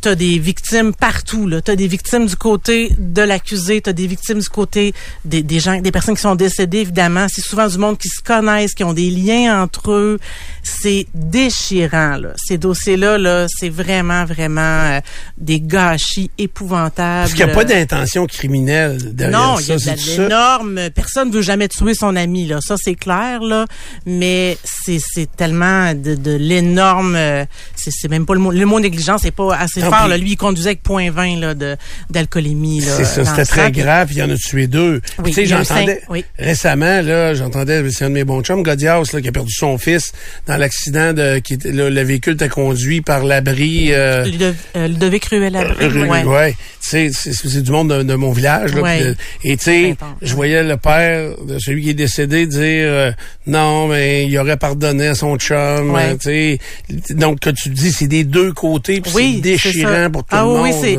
[0.00, 1.46] t'as des victimes partout.
[1.46, 5.60] Là, t'as des victimes du côté de l'accusé, t'as des victimes du côté des, des
[5.60, 6.78] gens, des personnes qui sont décédées.
[6.78, 10.18] Évidemment, c'est souvent du monde qui se connaissent, qui ont des liens entre eux.
[10.62, 12.16] C'est déchirant.
[12.16, 12.30] Là.
[12.36, 15.00] Ces dossiers-là, là, c'est vraiment, vraiment euh,
[15.38, 17.22] des gâchis épouvantables.
[17.22, 19.74] Parce qu'il n'y a pas d'intention criminelle derrière non, ça.
[19.74, 20.80] Non, il y a énorme.
[20.94, 22.46] Personne ne veut jamais tuer son ami.
[22.46, 23.42] Là, ça c'est clair.
[23.42, 23.66] Là,
[24.06, 25.00] mais c'est
[25.36, 27.14] tellement de, de l'énorme.
[27.16, 27.44] Euh,
[27.88, 28.50] c'est même pas le mot.
[28.50, 30.08] Le mot négligence, c'est pas assez fort.
[30.08, 30.16] Là.
[30.16, 31.76] Lui, il conduisait avec 0.20 là de
[32.10, 32.82] d'alcoolémie.
[32.82, 33.24] C'est ça.
[33.24, 34.08] C'était très grave.
[34.12, 35.00] Il y en a tué deux.
[35.24, 36.02] tu sais, j'entendais
[36.38, 39.78] récemment là, j'entendais c'est un de mes bons chums, Godias, là, qui a perdu son
[39.78, 40.12] fils
[40.46, 43.88] dans l'accident de qui le véhicule était conduit par l'abri.
[43.92, 44.24] Euh,
[44.74, 45.84] Ludovic Ruel abri.
[45.84, 46.24] Euh, ouais.
[46.24, 46.56] ouais.
[46.80, 48.74] C'est du monde de, mon village.
[48.74, 48.96] Là,
[49.44, 53.12] et tu sais, je voyais le père de celui qui est décédé dire euh,
[53.46, 55.98] non, mais il aurait pardonné à son chum.
[56.12, 56.58] tu sais,
[57.10, 60.48] donc que tu dis, c'est des deux côtés, puis c'est déchirant pour tout ah, le
[60.48, 60.62] monde.
[60.62, 60.98] Oui, c'est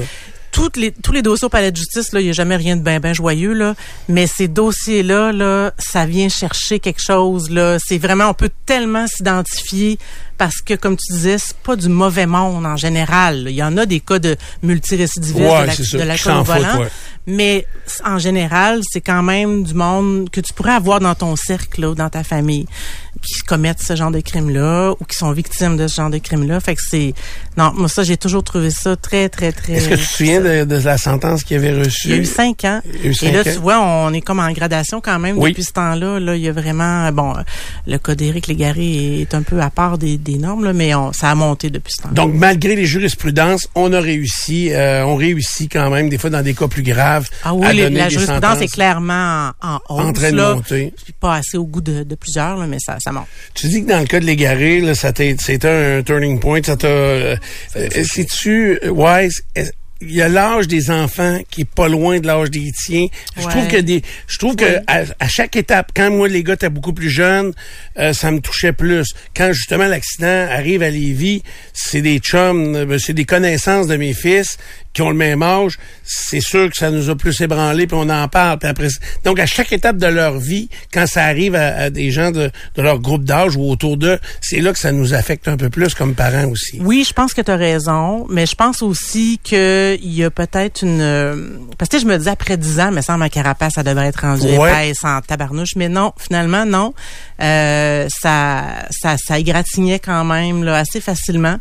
[0.52, 2.76] toutes les, tous les dossiers au palais de justice, là, il n'y a jamais rien
[2.76, 3.74] de bien ben joyeux, là.
[4.10, 7.78] Mais ces dossiers-là, là, ça vient chercher quelque chose, là.
[7.80, 9.98] C'est vraiment, on peut tellement s'identifier
[10.42, 13.46] parce que, comme tu disais, c'est pas du mauvais monde en général.
[13.48, 15.44] Il y en a des cas de multirécidivisme
[15.94, 16.88] de la, la volant,
[17.28, 17.68] mais
[18.04, 21.94] en général, c'est quand même du monde que tu pourrais avoir dans ton cercle, ou
[21.94, 22.66] dans ta famille
[23.22, 26.60] qui commettent ce genre de crime-là ou qui sont victimes de ce genre de crime-là.
[26.60, 27.14] Fait que c'est...
[27.58, 29.74] Non, moi, ça, j'ai toujours trouvé ça très, très, très...
[29.74, 32.08] Est-ce que tu te souviens de, la sentence qu'il avait reçue?
[32.08, 32.82] Il y a eu cinq ans.
[33.04, 36.20] Et là, tu vois, on est comme en gradation quand même depuis ce temps-là.
[36.20, 37.12] Là, il y a vraiment...
[37.12, 37.36] Bon,
[37.86, 41.14] le cas d'Éric Légaré est un peu à part des, des normes, là, mais on,
[41.14, 42.16] ça a monté depuis ce temps-là.
[42.16, 44.72] Donc, malgré les jurisprudences, on a réussi.
[44.72, 48.10] Euh, on réussit quand même, des fois, dans des cas plus graves, ah oui, la
[48.10, 50.02] jurisprudence est clairement en, hausse.
[50.02, 50.94] En train de monter.
[51.20, 53.12] Pas assez au goût de, de plusieurs, là, mais ça, ça
[53.54, 56.88] tu dis que dans le cas de l'égaré, là, c'était un turning point, ça t'a,
[56.88, 57.36] euh,
[58.30, 59.44] tu wise,
[60.02, 63.08] il y a l'âge des enfants qui est pas loin de l'âge des tiens.
[63.38, 66.70] Je trouve que des, je trouve que à, chaque étape, quand moi les gars étaient
[66.70, 67.54] beaucoup plus jeunes,
[68.00, 69.14] euh, ça me touchait plus.
[69.36, 74.14] Quand justement l'accident arrive à Lévis, c'est des chums, euh, c'est des connaissances de mes
[74.14, 74.58] fils
[74.94, 78.10] qui ont le même âge, c'est sûr que ça nous a plus ébranlé, puis on
[78.10, 78.60] en parle.
[78.60, 78.88] Puis après,
[79.24, 82.82] donc, à chaque étape de leur vie, quand ça arrive à, des gens de, de,
[82.82, 85.94] leur groupe d'âge ou autour d'eux, c'est là que ça nous affecte un peu plus
[85.94, 86.80] comme parents aussi.
[86.82, 90.84] Oui, je pense que tu as raison, mais je pense aussi qu'il y a peut-être
[90.84, 91.68] une...
[91.78, 94.22] Parce que je me disais, après 10 ans, mais sans ma carapace, ça devrait être
[94.22, 94.72] rendu ouais.
[94.72, 95.76] épaisse en tabarnouche.
[95.76, 96.94] Mais non, finalement, non.
[97.42, 101.58] Euh, ça, ça, ça égratignait quand même là, assez facilement.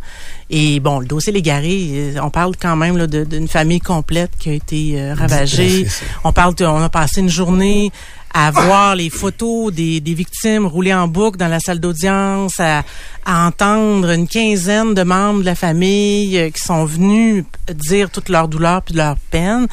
[0.52, 4.50] Et bon, le dossier Légaré, euh, on parle quand même là, d'une famille complète qui
[4.50, 5.86] a été euh, ravagée.
[6.24, 7.92] On parle, on a passé une journée
[8.34, 12.82] à voir les photos des, des, victimes rouler en boucle dans la salle d'audience, à,
[13.26, 18.48] entendre une quinzaine de membres de la famille euh, qui sont venus dire toute leur
[18.48, 19.68] douleur puis leur peine.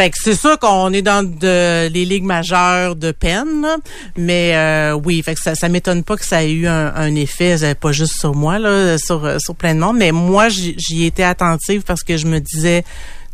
[0.00, 3.66] Fait que c'est sûr qu'on est dans de, les ligues majeures de peine,
[4.16, 7.74] mais euh, oui, fait que ça, ça m'étonne pas que ça ait eu un, effet,
[7.74, 11.82] pas juste sur moi, là, sur, sur plein de monde, mais moi, j'y étais attentive
[11.82, 12.82] parce que je me disais,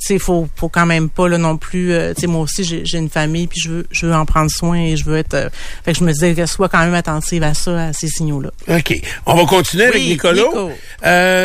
[0.01, 1.93] tu sais, faut, faut quand même pas là non plus.
[1.93, 4.51] Euh, tu sais, moi aussi, j'ai une famille, puis je veux, je veux en prendre
[4.51, 5.35] soin et je veux être.
[5.35, 5.49] Euh,
[5.85, 8.51] fait que je me disais que sois quand même attentive à ça, à ces signaux-là.
[8.69, 10.43] Ok, on va continuer avec Nicolas.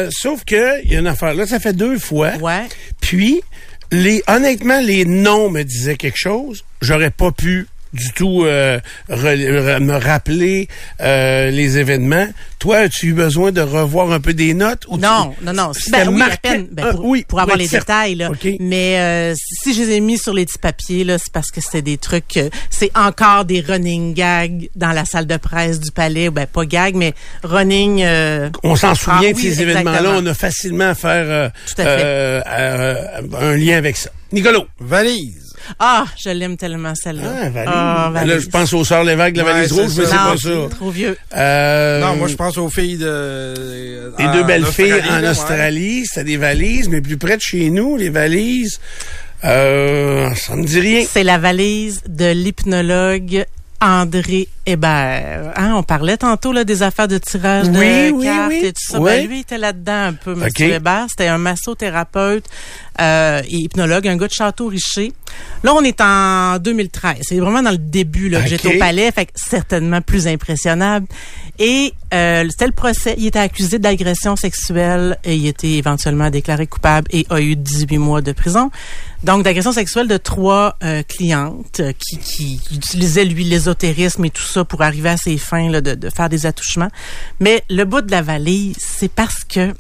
[0.10, 2.32] sauf que il y a une affaire là, ça fait deux fois.
[2.38, 2.68] Ouais.
[3.00, 3.44] Puis
[3.92, 6.64] les, honnêtement, les noms me disaient quelque chose.
[6.82, 10.68] J'aurais pas pu du tout euh, me rappeler
[11.02, 12.28] euh, les événements.
[12.60, 14.86] Toi, as-tu eu besoin de revoir un peu des notes?
[14.88, 18.16] Ou non, non, non, ben, oui, peine, ben, ah, pour, oui, pour avoir les détails.
[18.16, 18.30] Là.
[18.60, 21.60] Mais euh, si je les ai mis sur les petits papiers, là, c'est parce que
[21.60, 22.40] c'est des trucs...
[22.70, 26.30] c'est encore des running gags dans la salle de presse du palais.
[26.30, 28.06] Ben, pas gag, mais running...
[28.64, 30.12] On s'en souvient de ces événements-là.
[30.18, 34.12] On a facilement à faire un lien avec ça.
[34.32, 34.66] Nicolo.
[34.80, 35.51] Valise.
[35.80, 37.32] Ah, je l'aime tellement celle-là.
[37.46, 37.72] Ah, valise.
[37.74, 40.50] Ah, Là, je pense aux sœurs Lévesque, la valise rouge, mais c'est pas ça.
[40.70, 41.18] Trop vieux.
[41.36, 44.14] Euh, non, moi je pense aux filles de.
[44.18, 47.98] Les deux belles filles en Australie, c'était des valises, mais plus près de chez nous,
[47.98, 48.80] les valises.
[49.44, 51.04] Euh, ça me dit rien.
[51.10, 53.46] C'est la valise de l'hypnologue
[53.82, 55.54] André Hébert.
[55.56, 59.00] Hein, on parlait tantôt là, des affaires de tirage de cartes et tout ça.
[59.00, 60.48] Ben, lui, il était là-dedans un peu, M.
[60.60, 61.08] Hébert.
[61.10, 62.46] C'était un massothérapeute
[63.00, 65.14] euh, et hypnologue, un gars de Château-Richer.
[65.64, 67.20] Là, on est en 2013.
[67.22, 71.08] C'est vraiment dans le début là, que j'étais au palais, fait que certainement plus impressionnable.
[71.58, 73.16] Et euh, c'était le procès.
[73.18, 77.98] Il était accusé d'agression sexuelle et il était éventuellement déclaré coupable et a eu 18
[77.98, 78.72] mois de prison.
[79.24, 84.66] Donc, d'agression sexuelle de trois euh, clientes qui, qui utilisaient, lui, l'ésotérisme et tout ça
[84.66, 86.90] pour arriver à ses fins là, de, de faire des attouchements.
[87.40, 89.74] Mais le bout de la valise, c'est parce que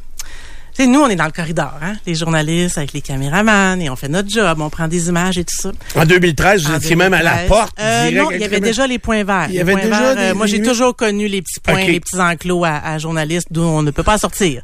[0.74, 3.96] sais, nous, on est dans le corridor, hein, les journalistes avec les caméramans, et on
[3.96, 5.72] fait notre job, on prend des images et tout ça.
[5.96, 7.74] En 2013, vous étiez même à la porte.
[7.80, 9.48] Euh, non, il y avait déjà les points verts.
[9.50, 12.64] Il y avait déjà euh, moi, j'ai toujours connu les petits points, les petits enclos
[12.66, 14.62] à, journalistes d'où on ne peut pas sortir.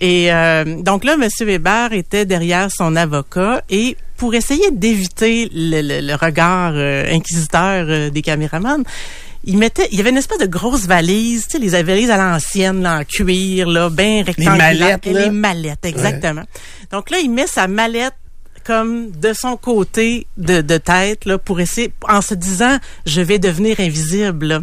[0.00, 1.28] Et euh, donc là, M.
[1.40, 8.84] Weber était derrière son avocat et pour essayer d'éviter le, regard euh, inquisiteur des caméramans,
[9.46, 12.16] il mettait, il y avait une espèce de grosse valise, tu sais, les valises à
[12.16, 14.72] l'ancienne, là, en cuir, là, bien rectangulaire.
[14.72, 16.44] Les mallettes, Les mallettes, exactement.
[16.90, 18.14] Donc là, il met sa mallette
[18.64, 23.38] comme de son côté de, de tête là, pour essayer, en se disant, je vais
[23.38, 24.62] devenir invisible.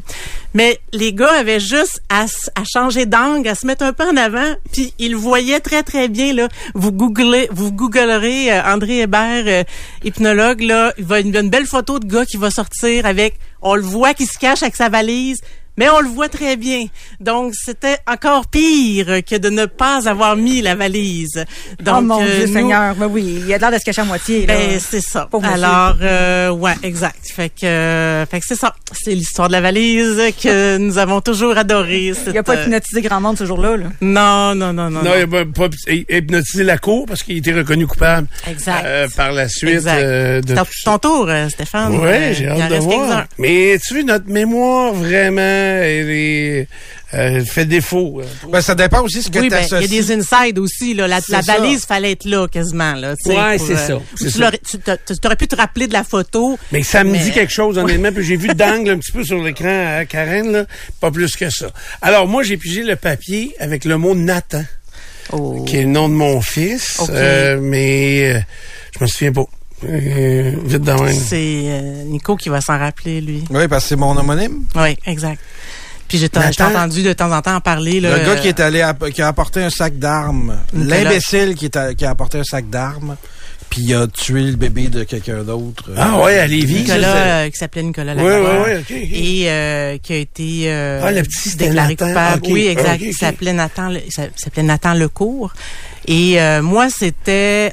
[0.53, 4.17] Mais les gars avaient juste à, à changer d'angle, à se mettre un peu en
[4.17, 6.49] avant, puis ils voyaient très très bien là.
[6.73, 9.63] Vous googlez, vous googlerez euh, André Hébert, euh,
[10.03, 13.75] hypnologue là, il va une, une belle photo de gars qui va sortir avec, on
[13.75, 15.41] le voit qui se cache avec sa valise,
[15.77, 16.85] mais on le voit très bien.
[17.19, 21.45] Donc, c'était encore pire que de ne pas avoir mis la valise.
[21.81, 23.85] Donc, oh mon Dieu euh, Seigneur, mais oui, il y a de l'air de se
[23.85, 24.45] cacher à moitié.
[24.45, 25.29] Ben, c'est ça.
[25.43, 27.31] Alors, euh, ouais, exact.
[27.33, 28.75] Fait que, euh, fait que c'est ça.
[28.91, 32.11] C'est l'histoire de la valise que nous avons toujours adorée.
[32.25, 33.77] Il n'y a pas euh, hypnotisé grand monde ce jour-là.
[33.77, 33.85] Là.
[34.01, 35.03] Non, non, non, non.
[35.03, 38.27] Non, il n'a pas, hypnotisé la cour parce qu'il était reconnu coupable.
[38.47, 39.15] Exact.
[39.15, 39.75] par la suite.
[39.75, 40.01] Exact.
[40.45, 41.95] de ton, tour, Stéphane.
[41.95, 43.25] Oui, j'ai hâte de voir.
[43.37, 45.60] Mais tu veux, notre mémoire, vraiment?
[45.61, 46.67] Elle
[47.13, 48.21] euh, fait défaut.
[48.21, 50.93] Euh, ben, ça dépend aussi ce que oui, ben, Il y a des insides aussi.
[50.93, 51.07] Là.
[51.07, 52.93] La, la valise fallait être là quasiment.
[52.93, 53.93] Là, ouais, c'est ça.
[53.93, 56.57] Euh, tu, aurais pu te rappeler de la photo.
[56.71, 58.11] Mais ça me dit quelque chose, honnêtement.
[58.11, 60.65] puis j'ai vu d'angle un petit peu sur l'écran à Karen, là,
[60.99, 61.71] pas plus que ça.
[62.01, 64.63] Alors, moi, j'ai pigé le papier avec le mot Nathan,
[65.31, 65.65] oh.
[65.65, 67.01] qui est le nom de mon fils.
[67.09, 68.41] mais
[68.97, 69.45] je me souviens pas.
[69.83, 71.13] Vite de même.
[71.13, 73.43] C'est Nico qui va s'en rappeler, lui.
[73.49, 74.63] Oui, parce que c'est mon homonyme.
[74.75, 75.41] Oui, exact.
[76.07, 76.29] Puis j'ai
[76.63, 78.01] entendu de temps en temps en parler.
[78.01, 80.57] le gars qui est allé qui a apporté un sac d'armes.
[80.73, 83.15] L'imbécile qui, qui a apporté un sac d'armes
[83.71, 85.91] puis il a tué le bébé de quelqu'un d'autre.
[85.95, 86.81] Ah ouais, à Lévis.
[86.81, 88.91] Nicolas, euh, qui s'appelait Nicolas Oui, oui, oui, OK.
[88.91, 92.41] Et euh, qui a été euh, ah, le petit déclaré coupable.
[92.49, 93.01] Oui, exact.
[93.01, 95.53] il s'appelait Nathan, il s'appelait Nathan Lecourt.
[96.07, 97.71] Et euh, moi, c'était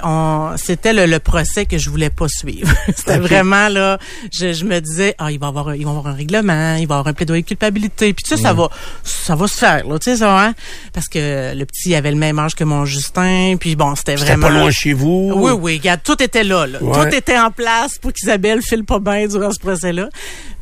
[0.57, 2.71] c'était le, le, procès que je voulais pas suivre.
[2.97, 3.99] c'était vraiment là,
[4.33, 6.97] je, je, me disais, ah, il va avoir, il va avoir un règlement, il va
[6.97, 8.69] avoir un plaidoyer de culpabilité, puis tu sais, ça va,
[9.03, 10.55] ça va se faire, là, tu sais ça, hein?
[10.93, 14.49] Parce que le petit avait le même âge que mon Justin, puis bon, c'était vraiment.
[14.49, 15.33] pas loin chez vous?
[15.35, 16.79] Oui, oui, regarde, tout était là, là.
[16.81, 20.09] tout était en place pour qu'Isabelle file pas bien durant ce procès-là.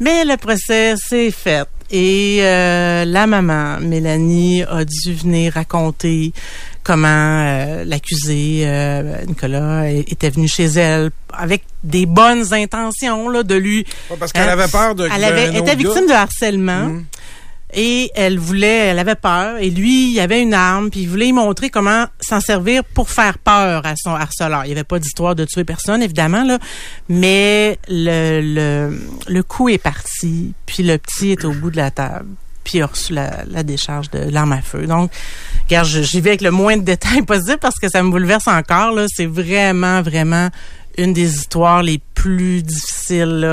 [0.01, 1.67] Mais le procès, c'est fait.
[1.91, 6.33] Et euh, la maman, Mélanie, a dû venir raconter
[6.87, 13.57] comment euh, l'accusé euh, Nicolas était venu chez elle avec des bonnes intentions là de
[13.57, 13.85] lui
[14.21, 17.05] parce qu'elle avait peur de elle avait était victime de harcèlement mmh.
[17.75, 21.25] et elle voulait elle avait peur et lui il avait une arme puis il voulait
[21.25, 24.65] lui montrer comment s'en servir pour faire peur à son harceleur.
[24.65, 26.61] Il y avait pas d'histoire de tuer personne évidemment là
[27.09, 31.91] mais le le le coup est parti puis le petit est au bout de la
[31.91, 32.29] table
[32.67, 34.89] puis il a reçu la, décharge de l'arme à feu.
[34.89, 35.13] Donc,
[35.69, 38.91] regarde, j'y vais avec le moins de détails possible parce que ça me bouleverse encore.
[38.91, 40.51] Là, c'est vraiment, vraiment
[40.99, 43.49] une des histoires les plus difficiles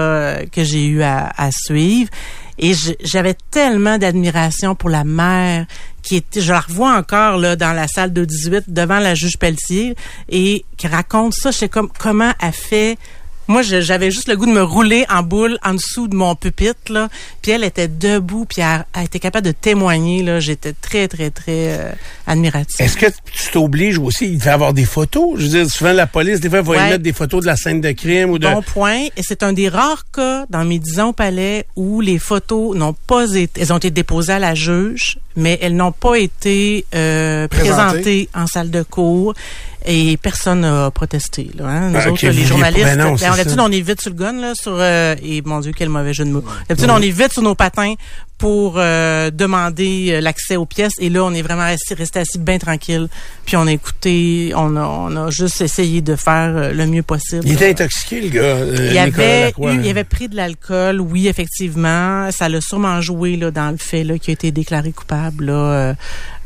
[0.51, 2.09] que j'ai eu à, suivre.
[2.57, 2.73] Et
[3.03, 5.67] j'avais tellement d'admiration pour la mère
[6.01, 9.37] qui était, je la revois encore là dans la salle de 18 devant la juge
[9.37, 9.95] Pelletier
[10.27, 11.51] et qui raconte ça.
[11.51, 12.97] Je sais comme comment elle fait
[13.47, 16.91] moi, j'avais juste le goût de me rouler en boule en dessous de mon pupitre,
[16.91, 17.09] là.
[17.41, 20.39] Puis elle était debout, puis elle, était capable de témoigner, là.
[20.39, 21.91] J'étais très, très, très euh,
[22.25, 22.75] admirative.
[22.79, 24.27] Est-ce que tu t'obliges aussi?
[24.27, 25.33] Il devait avoir des photos.
[25.37, 27.81] Je veux dire, souvent, la police, des fois, va mettre des photos de la scène
[27.81, 28.47] de crime ou de...
[28.47, 29.07] Bon point.
[29.17, 32.75] Et c'est un des rares cas dans mes dix ans au palais où les photos
[32.75, 33.61] n'ont pas été...
[33.61, 38.47] Elles ont été déposées à la juge, mais elles n'ont pas été euh, présentées en
[38.47, 39.33] salle de cours
[39.85, 41.49] et personne n'a protesté.
[41.57, 41.89] Là, hein.
[41.89, 44.75] Nous ah, autres, les journalistes, ben ben, on est vite sur le gun, là, sur,
[44.75, 46.43] euh, et mon Dieu, quel mauvais jeu de mots.
[46.69, 47.95] D'habitude, on est vite sur nos patins
[48.37, 50.93] pour euh, demander euh, l'accès aux pièces.
[50.99, 53.07] Et là, on est vraiment resté, resté assis bien tranquille.
[53.45, 57.43] Puis on a écouté, on a, on a juste essayé de faire le mieux possible.
[57.45, 58.57] Il était intoxiqué, le gars.
[58.65, 62.31] il, avait il avait pris de l'alcool, oui, effectivement.
[62.31, 65.95] Ça l'a sûrement joué là, dans le fait là, qu'il a été déclaré coupable là,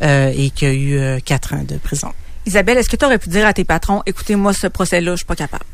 [0.01, 2.13] et qu'il a eu quatre ans de prison.
[2.45, 5.25] Isabelle, est-ce que tu aurais pu dire à tes patrons, écoutez-moi, ce procès-là, je suis
[5.25, 5.65] pas capable?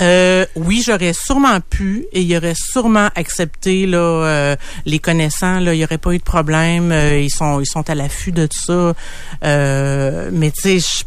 [0.00, 5.74] Euh, oui, j'aurais sûrement pu et il aurait sûrement accepté là euh, les connaissants là,
[5.74, 8.46] il y aurait pas eu de problème, euh, ils sont ils sont à l'affût de
[8.46, 8.94] tout
[9.42, 10.30] ça.
[10.32, 11.04] mais tu sais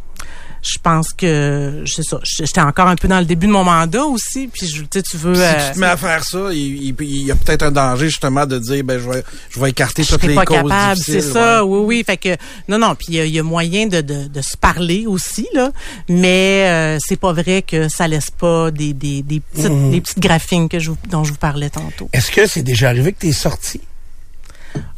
[0.63, 3.63] je pense que je sais ça j'étais encore un peu dans le début de mon
[3.63, 6.95] mandat aussi puis je, tu veux si tu te mets à faire ça il,
[7.25, 10.23] y a peut-être un danger justement de dire ben je vais je vais écarter toutes
[10.23, 13.39] les pas causes capable c'est ça oui oui fait que non non puis il y,
[13.39, 15.71] a moyen de, de, de, se parler aussi là
[16.07, 19.91] mais euh, c'est pas vrai que ça laisse pas des des, des petites mmh.
[19.91, 22.09] des petites graphines que je dont je vous parlais tantôt.
[22.13, 23.81] Est-ce que c'est déjà arrivé que tu es sorti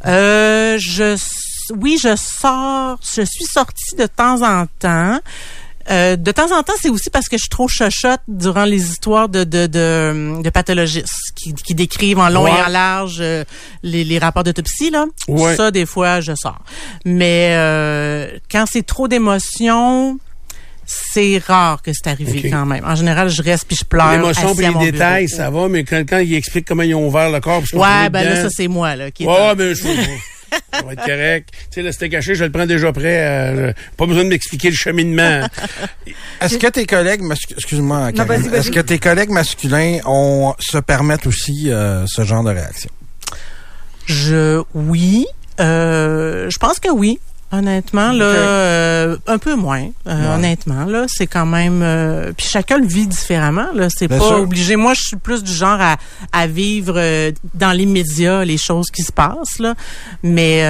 [0.06, 1.17] euh, je
[1.71, 5.19] oui, je sors, je suis sortie de temps en temps.
[5.91, 8.89] Euh, de temps en temps, c'est aussi parce que je suis trop chochotte durant les
[8.89, 13.43] histoires de, de, de, de pathologistes qui, qui, décrivent en long et en large euh,
[13.84, 14.89] les, les, rapports d'autopsie.
[14.89, 15.06] Là.
[15.56, 16.60] Ça, des fois, je sors.
[17.06, 20.17] Mais euh, quand c'est trop d'émotions,
[20.88, 22.84] c'est rare que c'est arrivé quand même.
[22.84, 24.12] En général, je reste puis je pleure.
[24.12, 27.30] L'émotion puis les détails, ça va, mais quand, quand il explique comment ils ont ouvert
[27.30, 29.12] le corps, ouais, ben là, ça c'est moi là.
[29.12, 29.84] Qui ouais, mais je
[30.74, 31.50] ça va être correct.
[31.52, 33.26] Tu sais, le steak caché, je le prends déjà prêt.
[33.26, 35.48] Euh, pas besoin de m'expliquer le cheminement.
[36.41, 38.12] Est-ce que tes collègues, excuse-moi,
[38.54, 42.89] est-ce que tes collègues masculins ont, se permettent aussi euh, ce genre de réaction?
[44.06, 45.26] Je, oui.
[45.60, 47.20] Euh, je pense que oui.
[47.51, 49.88] Honnêtement, là, euh, un peu moins.
[50.08, 51.81] Euh, honnêtement, là, c'est quand même.
[51.84, 53.67] Euh, puis chacun le vit différemment.
[53.73, 54.75] Là, c'est pas obligé.
[54.75, 55.97] Moi, je suis plus du genre à,
[56.34, 56.99] à vivre
[57.53, 59.60] dans les médias les choses qui se passent.
[59.60, 59.75] Là,
[60.23, 60.63] mais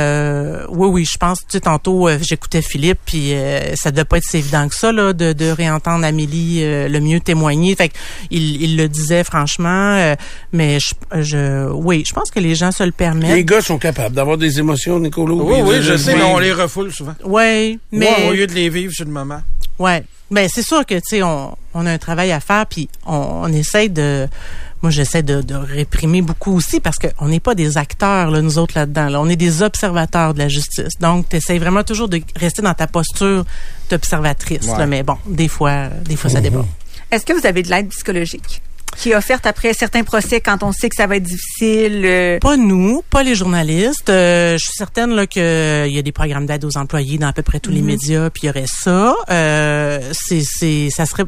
[0.70, 1.40] oui, oui, je pense.
[1.40, 3.34] Tu sais, tantôt, j'écoutais Philippe, puis
[3.76, 7.20] ça devait pas être si évident que ça, là, de, de réentendre Amélie le mieux
[7.20, 7.76] témoigner.
[7.76, 7.92] Fait
[8.32, 10.16] il, il le disait franchement.
[10.52, 13.32] mais je, je, oui, je pense que les gens se le permettent.
[13.34, 15.42] Les gars sont capables d'avoir des émotions, Nicolo.
[15.42, 17.16] Oui, oui, je sais, mais on les souvent.
[17.24, 18.30] Oui, mais...
[18.30, 19.42] au lieu de les vivre sur le moment.
[19.80, 19.92] Oui.
[20.32, 23.16] Mais c'est sûr que, tu sais, on, on, a un travail à faire, puis on,
[23.44, 24.28] on essaie de...
[24.82, 28.60] Moi, j'essaie de, de, réprimer beaucoup aussi parce qu'on n'est pas des acteurs, là, nous
[28.60, 29.10] autres, là-dedans.
[29.10, 29.22] Là.
[29.22, 30.94] On est des observateurs de la justice.
[31.00, 33.46] Donc, tu essaies vraiment toujours de rester dans ta posture
[33.90, 34.68] d'observatrice.
[34.88, 36.68] Mais bon, des fois, des fois, ça déborde.
[37.10, 38.62] Est-ce que vous avez de l'aide psychologique?
[38.98, 42.02] Qui est offerte après certains procès quand on sait que ça va être difficile?
[42.06, 42.40] Euh?
[42.40, 44.10] Pas nous, pas les journalistes.
[44.10, 47.34] Euh, je suis certaine là qu'il y a des programmes d'aide aux employés dans à
[47.34, 47.88] peu près tous les mhm.
[47.88, 49.16] médias, puis il y aurait ça.
[49.30, 51.26] Euh, c'est, c'est, ça serait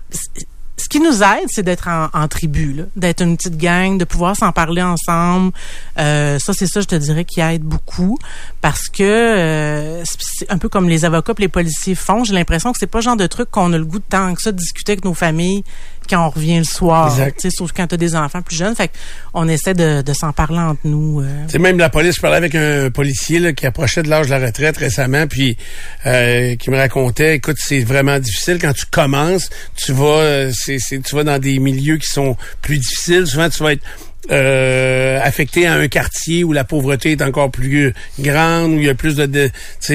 [0.77, 4.35] ce qui nous aide, c'est d'être en, en, tribu, d'être une petite gang, de pouvoir
[4.35, 5.51] s'en parler ensemble.
[5.97, 8.17] Euh, ça, c'est ça, je te dirais, qui aide beaucoup
[8.61, 12.23] parce que euh, c'est un peu comme les avocats et les policiers font.
[12.23, 14.33] J'ai l'impression que c'est pas le genre de truc qu'on a le goût de tant
[14.35, 15.63] que ça de discuter avec nos familles
[16.09, 17.15] quand on revient le soir.
[17.49, 18.75] Sauf quand tu as des enfants plus jeunes.
[18.75, 18.91] Fait
[19.33, 21.21] on essaie de, de s'en parler entre nous.
[21.21, 21.45] Euh.
[21.47, 22.15] C'est même la police.
[22.15, 25.57] Je parlais avec un policier là, qui approchait de l'âge de la retraite récemment, puis
[26.05, 29.49] euh, qui me racontait, écoute, c'est vraiment difficile quand tu commences.
[29.75, 33.27] Tu vas, euh, c'est, tu vas dans des milieux qui sont plus difficiles.
[33.27, 33.83] Souvent, tu vas être
[34.31, 38.89] euh, affecté à un quartier où la pauvreté est encore plus grande, où il y
[38.89, 39.49] a plus de, de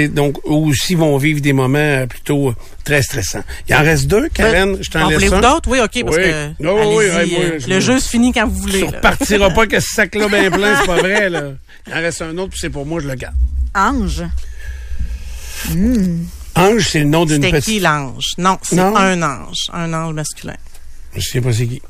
[0.08, 3.44] donc où aussi vont vivre des moments euh, plutôt euh, très stressants.
[3.68, 5.40] Il en reste deux, Karen, je t'en laisse un.
[5.40, 5.68] d'autres?
[5.68, 8.80] Oui, OK, parce que oh, oui, euh, le jeu se finit quand vous voulez.
[8.80, 11.52] Tu repartiras pas que ce sac-là bien plein, c'est pas vrai, là.
[11.86, 13.34] Il en reste un autre, puis c'est pour moi, je le garde.
[13.74, 14.22] Ange.
[15.70, 16.24] Hmm.
[16.54, 17.64] Ange, c'est le nom d'une petite...
[17.64, 18.24] C'est qui l'ange?
[18.38, 19.56] Non, c'est un ange.
[19.72, 20.56] Un ange masculin.
[21.16, 21.82] Je sais pas c'est qui.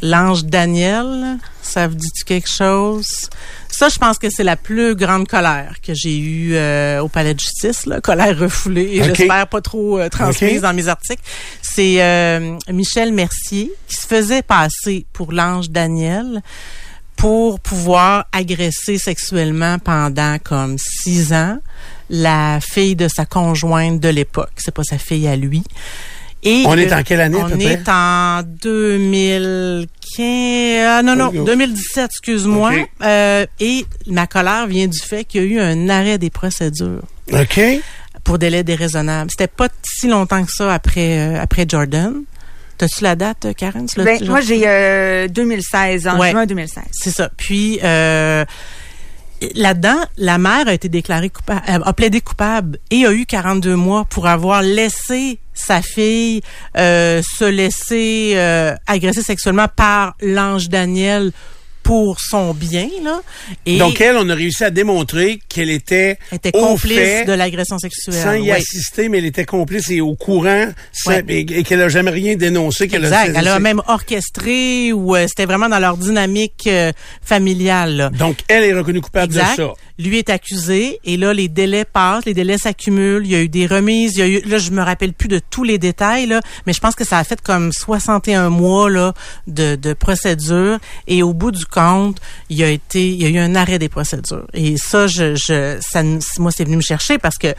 [0.00, 3.28] L'ange Daniel, ça vous dit-tu quelque chose?
[3.68, 7.34] Ça, je pense que c'est la plus grande colère que j'ai eue euh, au palais
[7.34, 11.22] de justice, là, colère refoulée, et j'espère pas trop euh, transmise dans mes articles.
[11.60, 16.42] C'est euh, Michel Mercier qui se faisait passer pour l'ange Daniel
[17.16, 21.58] pour pouvoir agresser sexuellement pendant comme six ans
[22.10, 24.52] la fille de sa conjointe de l'époque.
[24.56, 25.62] C'est pas sa fille à lui
[26.44, 29.86] on est en quelle année, On est en 2015.
[30.18, 32.72] Ah, non, non, 2017, excuse-moi.
[33.02, 37.02] Euh, et ma colère vient du fait qu'il y a eu un arrêt des procédures.
[37.32, 37.60] OK.
[38.24, 39.30] Pour délai déraisonnable.
[39.30, 42.22] C'était pas si longtemps que ça après, euh, après Jordan.
[42.78, 43.86] T'as-tu la date, Karen?
[43.96, 46.84] Ben, moi, j'ai 2016, euh, en juin 2016.
[46.90, 47.30] C'est ça.
[47.36, 53.76] Puis, là-dedans, la mère a été déclarée coupable, a plaidé coupable et a eu 42
[53.76, 56.40] mois pour avoir laissé sa fille
[56.76, 61.32] euh, se laisser euh, agresser sexuellement par l'ange Daniel
[61.82, 63.20] pour son bien là.
[63.66, 68.14] Et Donc elle, on a réussi à démontrer qu'elle était, était complice de l'agression sexuelle,
[68.14, 70.68] sans y assister, mais elle était complice et au courant,
[71.28, 72.88] et, qu'elle n'a jamais rien dénoncé.
[72.88, 73.34] Qu'elle exact.
[73.36, 76.92] elle a même orchestré ou euh, c'était vraiment dans leur dynamique euh,
[77.22, 78.10] familiale.
[78.18, 79.74] Donc elle est reconnue coupable de ça.
[79.98, 83.24] Lui est accusé et là les délais passent, les délais s'accumulent.
[83.24, 85.28] Il y a eu des remises, il y a eu là je me rappelle plus
[85.28, 88.90] de tous les détails là, mais je pense que ça a fait comme 61 mois
[88.90, 89.12] là
[89.46, 92.20] de, de procédure et au bout du compte,
[92.50, 94.46] il y a été, il y a eu un arrêt des procédures.
[94.54, 96.02] Et ça, je, je ça,
[96.38, 97.54] moi, c'est venu me chercher parce que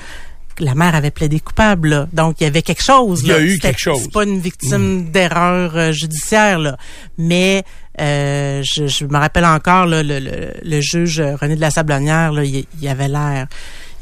[0.60, 1.90] la mère avait plaidé coupable.
[1.90, 2.08] Là.
[2.14, 3.22] Donc, il y avait quelque chose.
[3.24, 4.02] Il y a eu quelque chose.
[4.04, 5.12] C'est pas une victime mm.
[5.12, 6.78] d'erreur euh, judiciaire, là.
[7.18, 7.64] Mais
[8.00, 12.32] euh, je, je, me rappelle encore là, le, le, le, juge René de la Sablonnière,
[12.32, 13.48] là, il, il avait l'air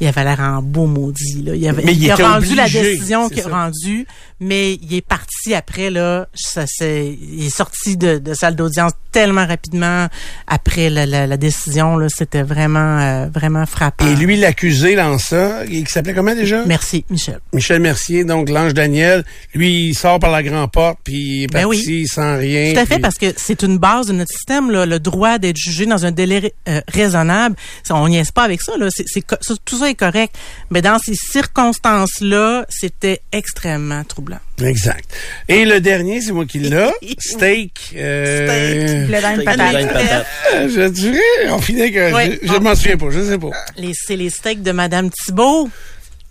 [0.02, 1.42] il avait l'air en beau maudit.
[1.44, 1.54] Là.
[1.54, 4.04] Il, avait, mais il, a rendu la décision qu'il a rendue,
[4.40, 5.90] mais il est parti après.
[5.90, 6.26] là.
[6.34, 10.08] Ça, c'est, il est sorti de, de salle d'audience tellement rapidement
[10.48, 11.96] après la, la, la décision.
[11.96, 14.04] Là, c'était vraiment, euh, vraiment frappant.
[14.04, 16.64] Et lui, l'accusé dans ça, il s'appelait comment déjà?
[16.66, 17.38] Merci, Michel.
[17.52, 19.24] Michel Mercier, donc l'ange Daniel.
[19.54, 22.72] Lui, il sort par la grande porte, puis il est ben parti sans rien.
[22.72, 25.58] Tout à fait, parce que c'est une base de notre système, là, le droit d'être
[25.58, 27.54] jugé dans un délai euh, raisonnable.
[27.90, 28.76] On n'y est pas avec ça.
[28.76, 28.88] Là.
[28.90, 29.22] C'est, c'est,
[29.64, 30.36] tout ça correct.
[30.70, 34.40] Mais dans ces circonstances-là, c'était extrêmement troublant.
[34.62, 35.04] Exact.
[35.48, 36.90] Et le dernier, c'est moi qui l'ai.
[37.18, 37.94] Steak.
[37.96, 39.44] Euh, Steak.
[39.44, 40.26] patate.
[40.52, 42.10] Je dirais, on finit que
[42.42, 43.50] je, ne m'en souviens pas, je sais pas.
[43.92, 45.68] c'est les steaks de Madame Thibault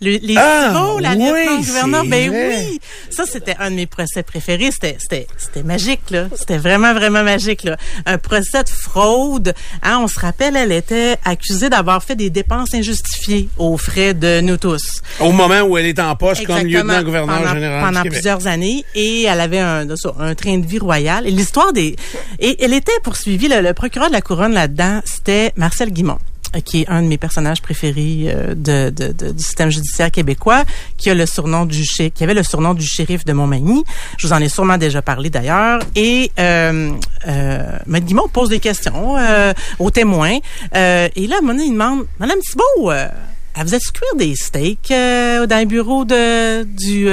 [0.02, 2.80] les ah, la oui, gouverneur, ben oui.
[3.10, 4.70] Ça, c'était un de mes procès préférés.
[4.70, 6.26] C'était, c'était, c'était magique, là.
[6.34, 7.76] C'était vraiment, vraiment magique, là.
[8.06, 9.54] Un procès de fraude.
[9.82, 14.40] Hein, on se rappelle, elle était accusée d'avoir fait des dépenses injustifiées aux frais de
[14.40, 15.02] nous tous.
[15.20, 17.84] Au moment où elle était en poste comme lieutenant-gouverneur général.
[17.84, 18.84] Pendant plusieurs années.
[18.94, 19.86] Et elle avait un,
[20.18, 21.26] un train de vie royal.
[21.26, 21.96] Et l'histoire des,
[22.38, 26.18] et elle était poursuivie, le, le procureur de la couronne là-dedans, c'était Marcel Guimont
[26.60, 30.64] qui est un de mes personnages préférés euh, de, de, de, du système judiciaire québécois,
[30.96, 33.84] qui a le surnom du qui avait le surnom du shérif de Montmagny.
[34.18, 35.80] Je vous en ai sûrement déjà parlé d'ailleurs.
[35.96, 36.90] Et euh,
[37.28, 40.38] euh, Guimont pose des questions euh, aux témoins.
[40.74, 43.08] Euh, et là, à il demande, Madame Thibault, euh,
[43.56, 47.04] vous êtes cuire des steaks dans le bureau de, du,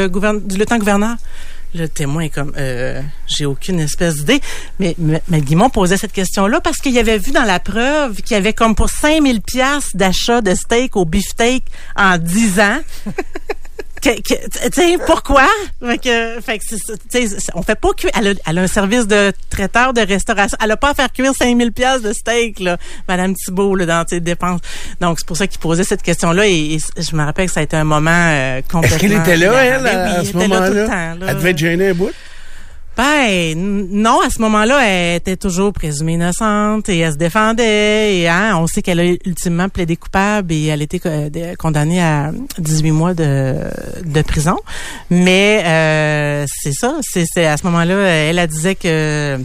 [0.48, 1.16] du lieutenant-gouverneur?
[1.76, 4.42] Le témoin est comme, euh, j'ai aucune espèce d'idée.
[4.80, 5.42] Mais, mais, mais
[5.72, 8.90] posait cette question-là parce qu'il avait vu dans la preuve qu'il y avait comme pour
[8.90, 11.64] 5000 pièces d'achat de steak au beefsteak
[11.96, 12.80] en 10 ans.
[14.02, 14.12] tu
[14.72, 15.48] sais pourquoi?
[15.82, 19.32] Fait que, fait que on fait pas cuire elle a, elle a, un service de
[19.50, 20.58] traiteur de restauration.
[20.64, 22.78] Elle a pas à faire cuire 5000 pièces de steak là.
[23.08, 24.62] Madame Thibault là dans ses dépenses.
[25.02, 27.60] Donc c'est pour ça qu'il posait cette question là et, je me rappelle que ça
[27.60, 31.16] a été un moment euh, complètement est-ce qu'elle était là elle à, ce moment-là?
[31.28, 32.12] elle devait être gênée un bout?
[33.00, 38.18] Ben non, à ce moment-là, elle était toujours présumée innocente et elle se défendait.
[38.18, 42.02] Et hein, on sait qu'elle a ultimement plaidé coupable et elle a été euh, condamnée
[42.02, 43.56] à 18 mois de,
[44.04, 44.58] de prison.
[45.10, 49.40] Mais euh, c'est ça, c'est à ce moment-là, elle, a disait que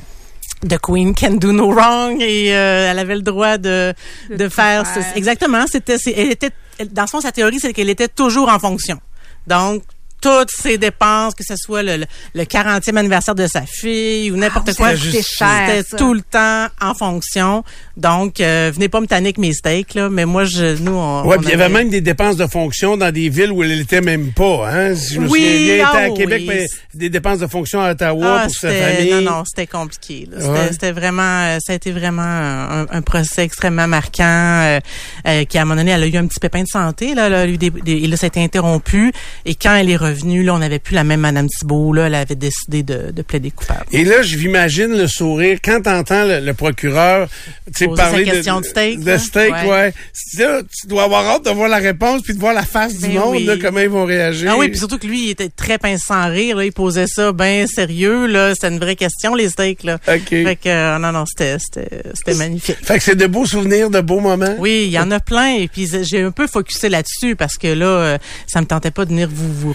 [0.68, 3.94] The Queen can do no wrong et euh, elle avait le droit de
[4.30, 4.82] de, faire,
[5.14, 5.66] exactement.
[5.70, 6.50] C'était, elle était
[6.90, 8.98] dans son sa théorie, c'est qu'elle était toujours en fonction.
[9.46, 9.84] Donc
[10.24, 14.70] toutes ses dépenses, que ce soit le, le, 40e anniversaire de sa fille ou n'importe
[14.70, 14.96] ah, quoi.
[14.96, 17.62] C'était tout le temps en fonction.
[17.98, 21.26] Donc, euh, venez pas me tanner avec mes steaks, là, mais moi, je, nous, on.
[21.26, 24.00] Ouais, il y avait même des dépenses de fonction dans des villes où elle était
[24.00, 24.94] même pas, hein.
[24.94, 27.90] Si je me oui, souviens, elle était à Québec, mais des dépenses de fonction à
[27.90, 29.12] Ottawa ah, pour sa famille.
[29.12, 30.26] Non, non, c'était compliqué,
[30.70, 34.80] C'était vraiment, euh, ça a été vraiment un, procès extrêmement marquant, euh,
[35.26, 37.28] euh, qui, à un moment donné, elle a eu un petit pépin de santé, là,
[37.28, 39.12] là, des, et là, ça a été interrompu.
[39.44, 42.14] Et quand elle est revenue, là, on n'avait plus la même Madame Thibault, là, elle
[42.14, 43.86] avait décidé de, de plaider coupable.
[43.92, 47.28] Et là, je m'imagine le sourire quand t'entends le, le procureur,
[47.74, 49.00] tu parler question de, steak.
[49.00, 49.92] De steak, ouais.
[50.36, 53.20] tu dois avoir hâte de voir la réponse puis de voir la face du ben
[53.20, 54.50] monde, là, comment ils vont réagir.
[54.52, 57.06] Ah oui, puis surtout que lui, il était très pince sans rire, là, il posait
[57.06, 59.98] ça bien sérieux, là, c'était une vraie question, les steaks, là.
[60.06, 60.28] OK.
[60.28, 62.76] Fait que, euh, non, non, c'était, c'était, magnifique.
[62.82, 64.54] Fait que c'est de beaux souvenirs, de beaux moments.
[64.58, 67.68] Oui, il y en a plein, et puis j'ai un peu focusé là-dessus parce que
[67.68, 69.74] là, euh, ça me tentait pas de venir vous, vous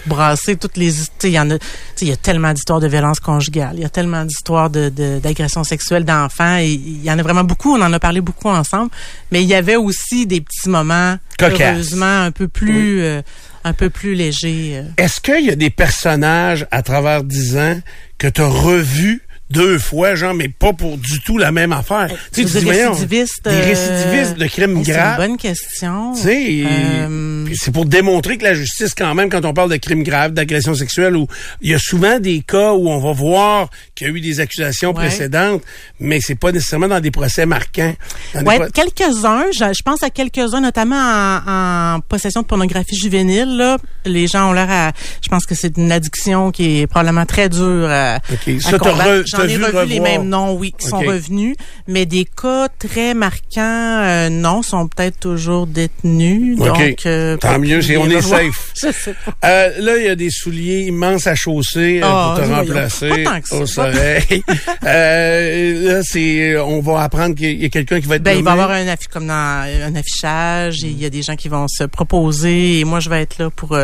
[0.60, 0.92] toutes les
[1.24, 1.54] il y en a
[2.00, 4.88] il y a tellement d'histoires de violence conjugale, il y a tellement d'histoires de
[5.22, 6.58] d'agressions sexuelles d'enfants.
[6.58, 8.90] Il y en a vraiment beaucoup, on en a parlé beaucoup ensemble,
[9.30, 13.22] mais il y avait aussi des petits moments heureusement un peu plus euh,
[13.64, 14.78] un peu plus légers.
[14.78, 14.82] Euh.
[14.96, 17.80] Est-ce qu'il y a des personnages à travers dix ans
[18.18, 22.08] que tu as revus deux fois, genre, mais pas pour du tout la même affaire.
[22.32, 23.44] tu sais, des récidivistes.
[23.44, 25.16] Des récidivistes de crimes graves.
[25.16, 26.12] C'est une bonne question.
[26.14, 29.76] Tu sais, euh, c'est pour démontrer que la justice, quand même, quand on parle de
[29.76, 31.26] crimes graves, d'agression sexuelle, où
[31.60, 34.40] il y a souvent des cas où on va voir qu'il y a eu des
[34.40, 35.62] accusations précédentes,
[35.98, 37.94] mais c'est pas nécessairement dans des procès marquants.
[38.34, 39.46] Ouais, quelques-uns.
[39.52, 43.56] Je, pense à quelques-uns, notamment en, possession de pornographie juvénile.
[43.56, 43.78] Là.
[44.04, 44.92] Les gens ont l'air à...
[45.22, 48.58] Je pense que c'est une addiction qui est probablement très dure à, okay.
[48.68, 51.56] à j'en ai revu les mêmes noms, oui, qui sont revenus.
[51.86, 56.58] Mais des cas très marquants, euh, non, sont peut-être toujours détenus.
[56.58, 58.72] Donc, euh, Tant mieux, on est safe.
[59.44, 64.42] Euh, là, il y a des souliers immenses à chausser pour te remplacer au soleil.
[64.82, 68.50] là, c'est, on va apprendre qu'il y a quelqu'un qui va être ben, il va
[68.50, 71.66] y avoir un, comme dans, un affichage et il y a des gens qui vont
[71.68, 73.78] se proposer et moi, je vais être là pour,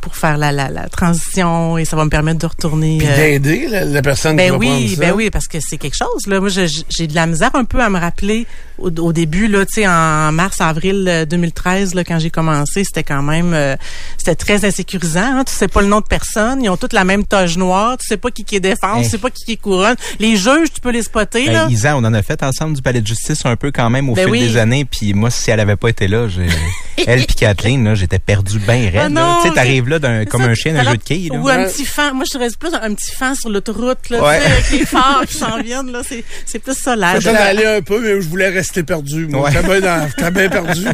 [0.00, 2.98] pour faire la, la, la transition et ça va me permettre de retourner.
[2.98, 6.26] Puis d'aider la, personne ben qui va oui, Ben oui, parce que c'est quelque chose.
[6.26, 6.40] Là.
[6.40, 8.46] Moi, j'ai de la misère un peu à me rappeler
[8.78, 13.22] au, début, là, tu sais, en mars, avril 2013, là, quand j'ai commencé, c'était quand
[13.22, 13.76] même, euh,
[14.16, 15.38] c'était très insécurisant.
[15.38, 15.44] Hein.
[15.44, 18.06] Tu sais pas le nom de personne, ils ont toutes la même toge noire, tu
[18.06, 19.96] sais pas qui, qui est défense, tu sais pas qui, qui est couronne.
[20.20, 21.46] Les juges, tu peux les spotter.
[21.46, 21.66] Ben, là.
[21.68, 24.14] Isa, on en a fait ensemble du palais de justice un peu quand même au
[24.14, 24.84] ben fil des années.
[24.84, 26.28] Puis moi, si elle avait pas été là,
[27.06, 29.12] elle puis Kathleen, là, j'étais perdu bien raide.
[29.16, 31.30] Ah tu sais, t'arrives là d'un, comme un chien d'un jeu de quilles.
[31.32, 32.14] Ou un petit fan.
[32.14, 35.60] Moi, je reste plus un petit fan sur l'autoroute, là, avec les phares qui s'en
[35.62, 35.92] viennent.
[35.92, 37.20] Là, c'est, plus ça là.
[37.20, 39.26] Ça aller un peu, mais je voulais rester perdu.
[39.26, 40.84] Moi, j'étais bien, bien perdu.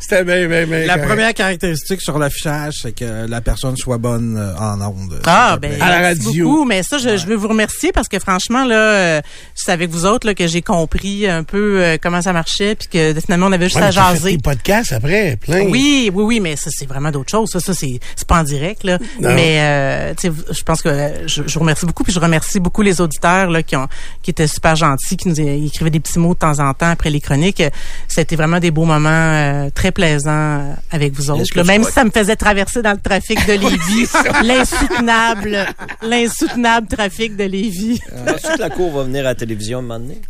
[0.00, 4.36] c'était bien, bien, bien, La première caractéristique sur l'affichage, c'est que la personne soit bonne
[4.36, 5.20] euh, en ondes.
[5.26, 6.44] Ah, ben, à la radio.
[6.44, 9.20] Beaucoup, mais ça, je, je, veux vous remercier parce que franchement, là, euh,
[9.54, 12.88] c'est avec vous autres là, que j'ai compris un peu euh, comment ça marchait, puis
[12.88, 14.32] que finalement, on avait juste à jaser.
[14.32, 15.66] des podcasts après, plein.
[15.66, 17.50] Oui, oui, oui, mais ça, c'est vraiment d'autres choses.
[17.50, 18.98] Ça, ça c'est pas en direct, là.
[19.20, 20.90] Mais, euh, tu sais, je pense que
[21.26, 23.88] je, je, vous remercie beaucoup, puis je remercie beaucoup les auditeurs là, qui, ont,
[24.22, 27.10] qui étaient super gentils, qui nous écrivaient des petits mots de temps en temps après
[27.10, 27.62] les chroniques.
[28.06, 31.62] C'était vraiment des beaux moments euh, très plaisants euh, avec vous autres.
[31.64, 34.08] même si ça me faisait traverser dans le trafic de Lévis,
[34.44, 35.66] l'insoutenable,
[36.02, 38.00] l'insoutenable trafic de Lévis.
[38.26, 40.20] Ensuite, la cour va venir à la télévision un moment donné?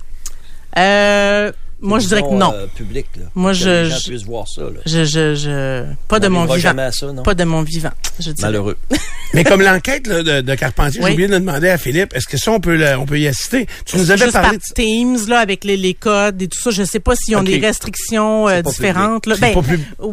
[0.76, 2.52] Euh, moi, je dirais que non.
[2.54, 4.62] Euh, public, là, Moi, je, les gens puissent voir ça.
[4.62, 4.80] Là.
[4.84, 6.74] Je, je, je, pas de mon vivant.
[6.90, 7.22] Ça, non?
[7.22, 7.92] Pas de mon vivant.
[8.18, 8.76] Je Malheureux.
[9.34, 12.50] Mais comme l'enquête de, de Carpentier, j'ai oublié de demander à Philippe, est-ce que ça,
[12.50, 13.66] on peut, on peut y assister?
[13.84, 16.70] Tu nous avais parlé par Teams, là, avec les, les codes et tout ça.
[16.70, 19.26] Je sais pas s'ils ont des restrictions euh, différentes.
[19.26, 19.36] Là.
[19.38, 19.54] Ben,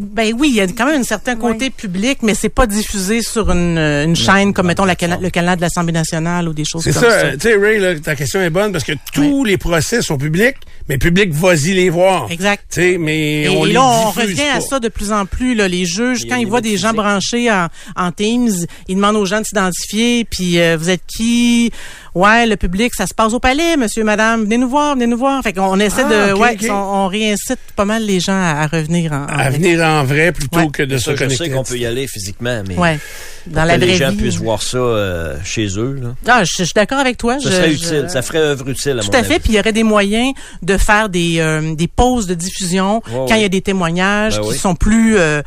[0.01, 3.22] ben oui, il y a quand même un certain côté public, mais c'est pas diffusé
[3.22, 6.84] sur une, une chaîne comme, mettons, la, le canal de l'Assemblée nationale ou des choses
[6.84, 6.99] comme ça.
[6.99, 7.32] C'est ça.
[7.32, 10.57] Tu sais, Ray, là, ta question est bonne parce que tous les procès sont publics,
[10.88, 12.27] mais public, vas-y les voir.
[12.29, 12.77] Exact.
[12.99, 15.55] mais Et on là, on revient à ça de plus en plus.
[15.55, 18.51] Là, les juges, quand ils voient des gens branchés en, en, Teams,
[18.88, 20.25] ils demandent aux gens de s'identifier.
[20.25, 21.71] Puis euh, vous êtes qui?
[22.16, 24.43] Ouais, le public, ça se passe au palais, monsieur, madame.
[24.45, 25.43] Venez nous voir, venez nous voir.
[25.43, 29.26] Fait qu'on essaie de, ah, ouais, On, réincite pas mal les gens à, revenir en,
[29.26, 31.36] à venir en vrai plutôt que de se connecter.
[31.36, 32.99] Je sais qu'on peut y aller physiquement, mais ouais.
[33.47, 35.99] dans la que les gens puissent voir ça euh, chez eux.
[36.01, 36.16] Là.
[36.26, 37.38] Ah, je, suis d'accord avec toi.
[37.38, 38.97] Ça serait utile, ça ferait œuvre utile.
[38.99, 39.39] À Tout à fait.
[39.39, 43.36] Puis il y aurait des moyens de faire des euh, des pauses de diffusion quand
[43.36, 45.41] il y a des témoignages ben qui sont plus euh,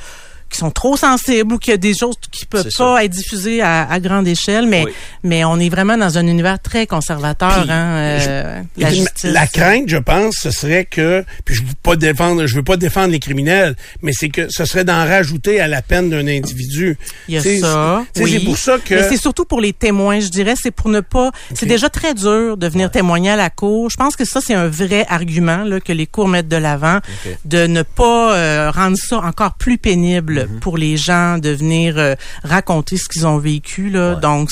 [0.48, 3.60] qui sont trop sensibles ou qu'il y a des choses qui peuvent pas être diffusées
[3.62, 4.84] à, grande échelle, mais
[5.22, 7.66] mais on est vraiment dans un univers très conservateur.
[7.68, 9.24] hein, euh, la, justice.
[9.24, 12.76] la crainte, je pense, ce serait que, puis je veux pas défendre, je veux pas
[12.76, 16.96] défendre les criminels, mais c'est que ce serait d'en rajouter à la peine d'un individu.
[17.28, 18.04] Il y a ça.
[18.16, 18.38] Oui.
[18.38, 18.94] C'est pour ça que.
[18.94, 21.30] Mais c'est surtout pour les témoins, je dirais, c'est pour ne pas.
[21.54, 23.90] C'est déjà très dur de venir témoigner à la cour.
[23.90, 27.00] Je pense que ça c'est un vrai argument là que les cours mettent de l'avant,
[27.44, 30.60] de ne pas euh, rendre ça encore plus pénible Mhm.
[30.60, 32.14] pour les gens de venir euh,
[32.44, 33.90] raconter ce qu'ils ont vécu.
[33.90, 34.14] Là.
[34.16, 34.50] Donc,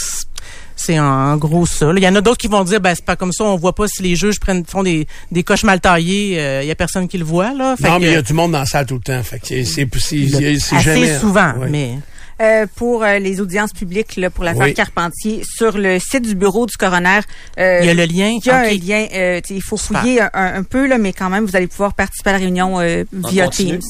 [0.76, 1.90] c'est en gros ça.
[1.96, 3.74] Il y en a d'autres qui vont dire ben c'est pas comme ça, on voit
[3.74, 6.74] pas si les juges prennent font des, des coches mal taillées, il euh, y a
[6.74, 7.74] personne qui le voit là.
[7.80, 9.22] non, mais il y a du monde dans la salle tout le temps.
[9.22, 11.98] Fait que c'est c'est jamais souvent, mais
[12.42, 16.76] euh, pour les audiences publiques là, pour l'affaire Carpentier sur le site du bureau du
[16.76, 17.20] coroner.
[17.58, 18.36] Euh, il y a le lien.
[18.38, 19.40] Il y a un lien.
[19.48, 22.38] il faut fouiller un, peu là, mais quand même vous allez pouvoir participer à la
[22.38, 22.78] réunion
[23.12, 23.80] via Teams.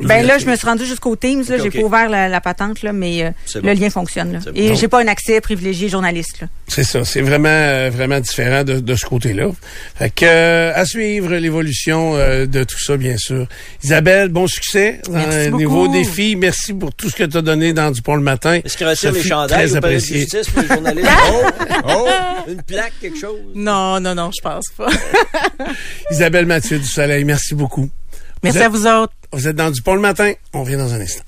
[0.00, 1.44] Ben là, je me suis rendu jusqu'au Teams.
[1.48, 4.32] Là, j'ai pas ouvert la, patente, là, mais euh, le lien fonctionne.
[4.32, 4.38] Là.
[4.54, 6.44] Et j'ai pas un accès privilégié journaliste.
[6.68, 7.04] C'est ça.
[7.04, 9.48] C'est vraiment, euh, vraiment différent de, de ce côté-là.
[9.94, 13.46] Fait que, euh, à suivre l'évolution de tout ça, bien sûr.
[13.82, 16.36] Isabelle, bon succès dans niveau défi.
[16.36, 18.60] Merci pour tout ce que tu as donné dans du pont le matin.
[18.64, 21.08] Est-ce qu'il retire les chandails au palais de justice pour les journalistes?
[21.88, 23.38] oh, oh, une plaque, quelque chose?
[23.54, 24.88] Non, non, non, je pense pas.
[26.10, 27.88] Isabelle Mathieu du Soleil, merci beaucoup.
[28.42, 29.12] Merci à vous autres.
[29.32, 30.32] Vous êtes dans du pont le matin.
[30.52, 31.24] On revient dans un instant.